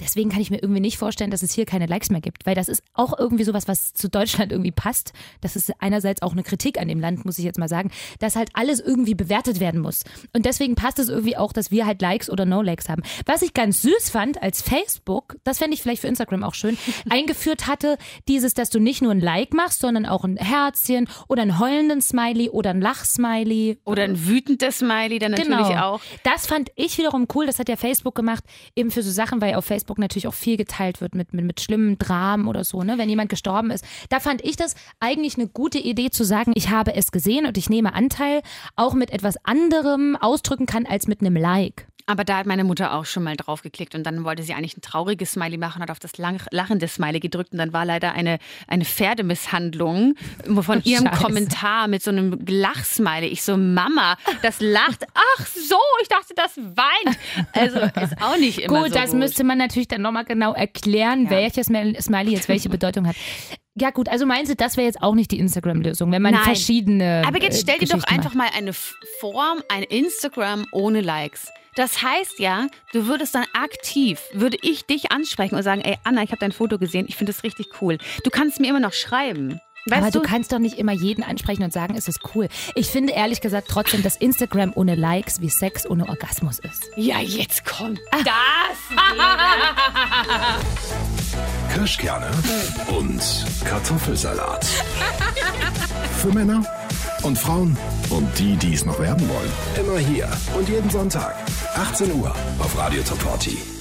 Deswegen 0.00 0.30
kann 0.30 0.40
ich 0.40 0.50
mir 0.50 0.62
irgendwie 0.62 0.80
nicht 0.80 0.98
vorstellen, 0.98 1.30
dass 1.30 1.42
es 1.42 1.52
hier 1.52 1.64
keine 1.64 1.86
Likes 1.86 2.10
mehr 2.10 2.20
gibt, 2.20 2.44
weil 2.44 2.54
das 2.54 2.68
ist 2.68 2.82
auch 2.92 3.18
irgendwie 3.18 3.44
sowas, 3.44 3.68
was 3.68 3.94
zu 3.94 4.08
Deutschland 4.08 4.52
irgendwie 4.52 4.70
passt. 4.70 5.12
Das 5.40 5.56
ist 5.56 5.72
einerseits 5.80 6.22
auch 6.22 6.32
eine 6.32 6.42
Kritik 6.42 6.78
an 6.78 6.88
dem 6.88 7.00
Land, 7.00 7.24
muss 7.24 7.38
ich 7.38 7.44
jetzt 7.44 7.58
mal 7.58 7.68
sagen, 7.68 7.90
dass 8.18 8.36
halt 8.36 8.50
alles 8.52 8.80
irgendwie 8.80 9.14
bewertet 9.14 9.60
werden 9.60 9.80
muss. 9.80 10.04
Und 10.34 10.44
deswegen 10.44 10.74
passt 10.74 10.98
es 10.98 11.08
irgendwie 11.08 11.36
auch, 11.36 11.52
dass 11.52 11.70
wir 11.70 11.86
halt 11.86 12.02
Likes 12.02 12.28
oder 12.28 12.44
No-Likes 12.44 12.88
haben. 12.88 13.02
Was 13.24 13.42
ich 13.42 13.54
ganz 13.54 13.82
süß 13.82 14.10
fand, 14.10 14.42
als 14.42 14.62
Facebook, 14.62 15.36
das 15.44 15.58
fände 15.58 15.74
ich 15.74 15.82
vielleicht 15.82 16.02
für 16.02 16.08
Instagram 16.08 16.44
auch 16.44 16.54
schön, 16.54 16.76
eingeführt 17.08 17.66
hatte, 17.66 17.96
dieses, 18.28 18.54
dass 18.54 18.70
du 18.70 18.78
nicht 18.78 19.02
nur 19.02 19.12
ein 19.12 19.20
Like 19.20 19.54
machst, 19.54 19.80
sondern 19.80 20.06
auch 20.06 20.24
ein 20.24 20.36
Herzchen 20.36 21.08
oder 21.28 21.42
einen 21.42 21.58
heulenden 21.58 22.02
Smiley 22.02 22.50
oder 22.50 22.70
ein 22.70 22.80
Lachsmiley. 22.98 23.78
Oder 23.84 24.04
ein 24.04 24.26
wütendes 24.26 24.78
Smiley 24.78 25.18
dann 25.18 25.32
natürlich 25.32 25.68
Genau. 25.68 25.94
auch. 25.94 26.00
Das 26.24 26.46
fand 26.46 26.70
ich 26.76 26.98
wiederum 26.98 27.26
cool. 27.34 27.46
Das 27.46 27.58
hat 27.58 27.68
ja 27.68 27.76
Facebook 27.76 28.14
gemacht, 28.14 28.44
eben 28.76 28.90
für 28.90 29.02
so 29.02 29.10
Sachen, 29.10 29.40
weil 29.40 29.54
auf 29.54 29.64
Facebook 29.64 29.98
natürlich 29.98 30.26
auch 30.26 30.34
viel 30.34 30.56
geteilt 30.56 31.00
wird 31.00 31.14
mit, 31.14 31.32
mit, 31.32 31.44
mit 31.44 31.60
schlimmen 31.60 31.98
Dramen 31.98 32.48
oder 32.48 32.64
so, 32.64 32.82
ne? 32.82 32.98
wenn 32.98 33.08
jemand 33.08 33.30
gestorben 33.30 33.70
ist. 33.70 33.84
Da 34.08 34.20
fand 34.20 34.44
ich 34.44 34.56
das 34.56 34.74
eigentlich 35.00 35.36
eine 35.36 35.48
gute 35.48 35.78
Idee 35.78 36.10
zu 36.10 36.24
sagen, 36.24 36.52
ich 36.54 36.70
habe 36.70 36.94
es 36.94 37.12
gesehen 37.12 37.46
und 37.46 37.56
ich 37.56 37.70
nehme 37.70 37.94
Anteil, 37.94 38.42
auch 38.76 38.94
mit 38.94 39.10
etwas 39.10 39.36
anderem 39.44 40.16
ausdrücken 40.16 40.66
kann 40.66 40.86
als 40.86 41.06
mit 41.06 41.20
einem 41.20 41.36
Like. 41.36 41.86
Aber 42.08 42.24
da 42.24 42.38
hat 42.38 42.46
meine 42.46 42.64
Mutter 42.64 42.94
auch 42.94 43.04
schon 43.04 43.22
mal 43.22 43.36
drauf 43.36 43.60
geklickt 43.60 43.94
und 43.94 44.02
dann 44.04 44.24
wollte 44.24 44.42
sie 44.42 44.54
eigentlich 44.54 44.78
ein 44.78 44.80
trauriges 44.80 45.32
Smiley 45.32 45.58
machen, 45.58 45.82
hat 45.82 45.90
auf 45.90 45.98
das 45.98 46.12
lachende 46.16 46.88
Smiley 46.88 47.20
gedrückt 47.20 47.52
und 47.52 47.58
dann 47.58 47.74
war 47.74 47.84
leider 47.84 48.12
eine, 48.12 48.38
eine 48.66 48.86
Pferdemisshandlung 48.86 50.14
von 50.62 50.80
ihrem 50.84 51.06
Scheiße. 51.06 51.22
Kommentar 51.22 51.86
mit 51.88 52.02
so 52.02 52.10
einem 52.10 52.38
Lachsmiley. 52.48 53.26
Ich 53.26 53.42
so, 53.42 53.58
Mama, 53.58 54.16
das 54.42 54.60
lacht. 54.60 55.04
Ach 55.14 55.46
so, 55.46 55.76
ich 56.00 56.08
dachte, 56.08 56.32
das 56.34 56.56
weint. 56.56 57.18
Also 57.52 57.78
ist 57.78 58.22
auch 58.22 58.38
nicht 58.38 58.58
immer 58.60 58.80
Gut, 58.84 58.92
so 58.92 58.98
das 58.98 59.10
gut. 59.10 59.18
müsste 59.18 59.44
man 59.44 59.58
natürlich 59.58 59.88
dann 59.88 60.00
nochmal 60.02 60.24
genau 60.24 60.54
erklären, 60.54 61.24
Ja. 61.24 61.30
welches 61.30 61.66
Smiley 61.66 62.32
jetzt 62.32 62.48
welche 62.48 62.70
Bedeutung 62.70 63.06
hat. 63.06 63.16
Ja 63.74 63.90
gut, 63.90 64.08
also 64.08 64.26
meinst 64.26 64.50
du, 64.50 64.56
das 64.56 64.76
wäre 64.76 64.86
jetzt 64.86 65.02
auch 65.02 65.14
nicht 65.14 65.30
die 65.30 65.38
Instagram-Lösung, 65.38 66.10
wenn 66.10 66.22
man 66.22 66.32
Nein. 66.34 66.42
verschiedene 66.42 67.22
Aber 67.26 67.40
jetzt 67.40 67.58
äh, 67.58 67.62
stell 67.62 67.78
dir 67.78 67.86
doch 67.96 68.02
einfach 68.04 68.34
mal 68.34 68.48
eine 68.56 68.72
Form, 68.72 69.62
ein 69.68 69.84
Instagram 69.84 70.66
ohne 70.72 71.00
Likes. 71.00 71.46
Das 71.78 72.02
heißt 72.02 72.40
ja, 72.40 72.66
du 72.92 73.06
würdest 73.06 73.36
dann 73.36 73.44
aktiv, 73.54 74.20
würde 74.32 74.56
ich 74.62 74.84
dich 74.86 75.12
ansprechen 75.12 75.54
und 75.54 75.62
sagen, 75.62 75.80
ey 75.80 75.96
Anna, 76.02 76.24
ich 76.24 76.30
habe 76.30 76.40
dein 76.40 76.50
Foto 76.50 76.76
gesehen, 76.76 77.06
ich 77.08 77.14
finde 77.14 77.32
das 77.32 77.44
richtig 77.44 77.68
cool. 77.80 77.98
Du 78.24 78.30
kannst 78.30 78.58
mir 78.58 78.68
immer 78.68 78.80
noch 78.80 78.92
schreiben. 78.92 79.60
Weißt 79.86 80.02
Aber 80.02 80.10
du 80.10 80.18
du? 80.20 80.24
kannst 80.28 80.50
doch 80.52 80.58
nicht 80.58 80.76
immer 80.76 80.90
jeden 80.92 81.22
ansprechen 81.22 81.62
und 81.62 81.72
sagen, 81.72 81.94
es 81.96 82.08
ist 82.08 82.18
cool. 82.34 82.48
Ich 82.74 82.88
finde 82.88 83.12
ehrlich 83.12 83.40
gesagt 83.40 83.68
trotzdem, 83.70 84.02
dass 84.02 84.16
Instagram 84.16 84.72
ohne 84.74 84.96
Likes 84.96 85.40
wie 85.40 85.48
Sex 85.50 85.88
ohne 85.88 86.08
Orgasmus 86.08 86.58
ist. 86.58 86.84
ja, 86.96 87.20
jetzt 87.20 87.64
kommt 87.64 88.00
Ah. 88.10 88.18
das. 88.24 88.76
Kirschkerne 91.74 92.30
und 92.88 93.22
Kartoffelsalat. 93.64 94.66
Für 96.20 96.28
Männer 96.34 96.62
und 97.22 97.38
Frauen 97.38 97.76
und 98.10 98.26
die, 98.38 98.56
die 98.56 98.74
es 98.74 98.84
noch 98.84 98.98
werden 98.98 99.28
wollen. 99.28 99.86
Immer 99.86 99.98
hier 99.98 100.28
und 100.56 100.68
jeden 100.68 100.90
Sonntag. 100.90 101.34
18 101.74 102.12
Uhr 102.12 102.34
auf 102.58 102.78
Radio 102.78 103.02
Top 103.02 103.20
40. 103.22 103.77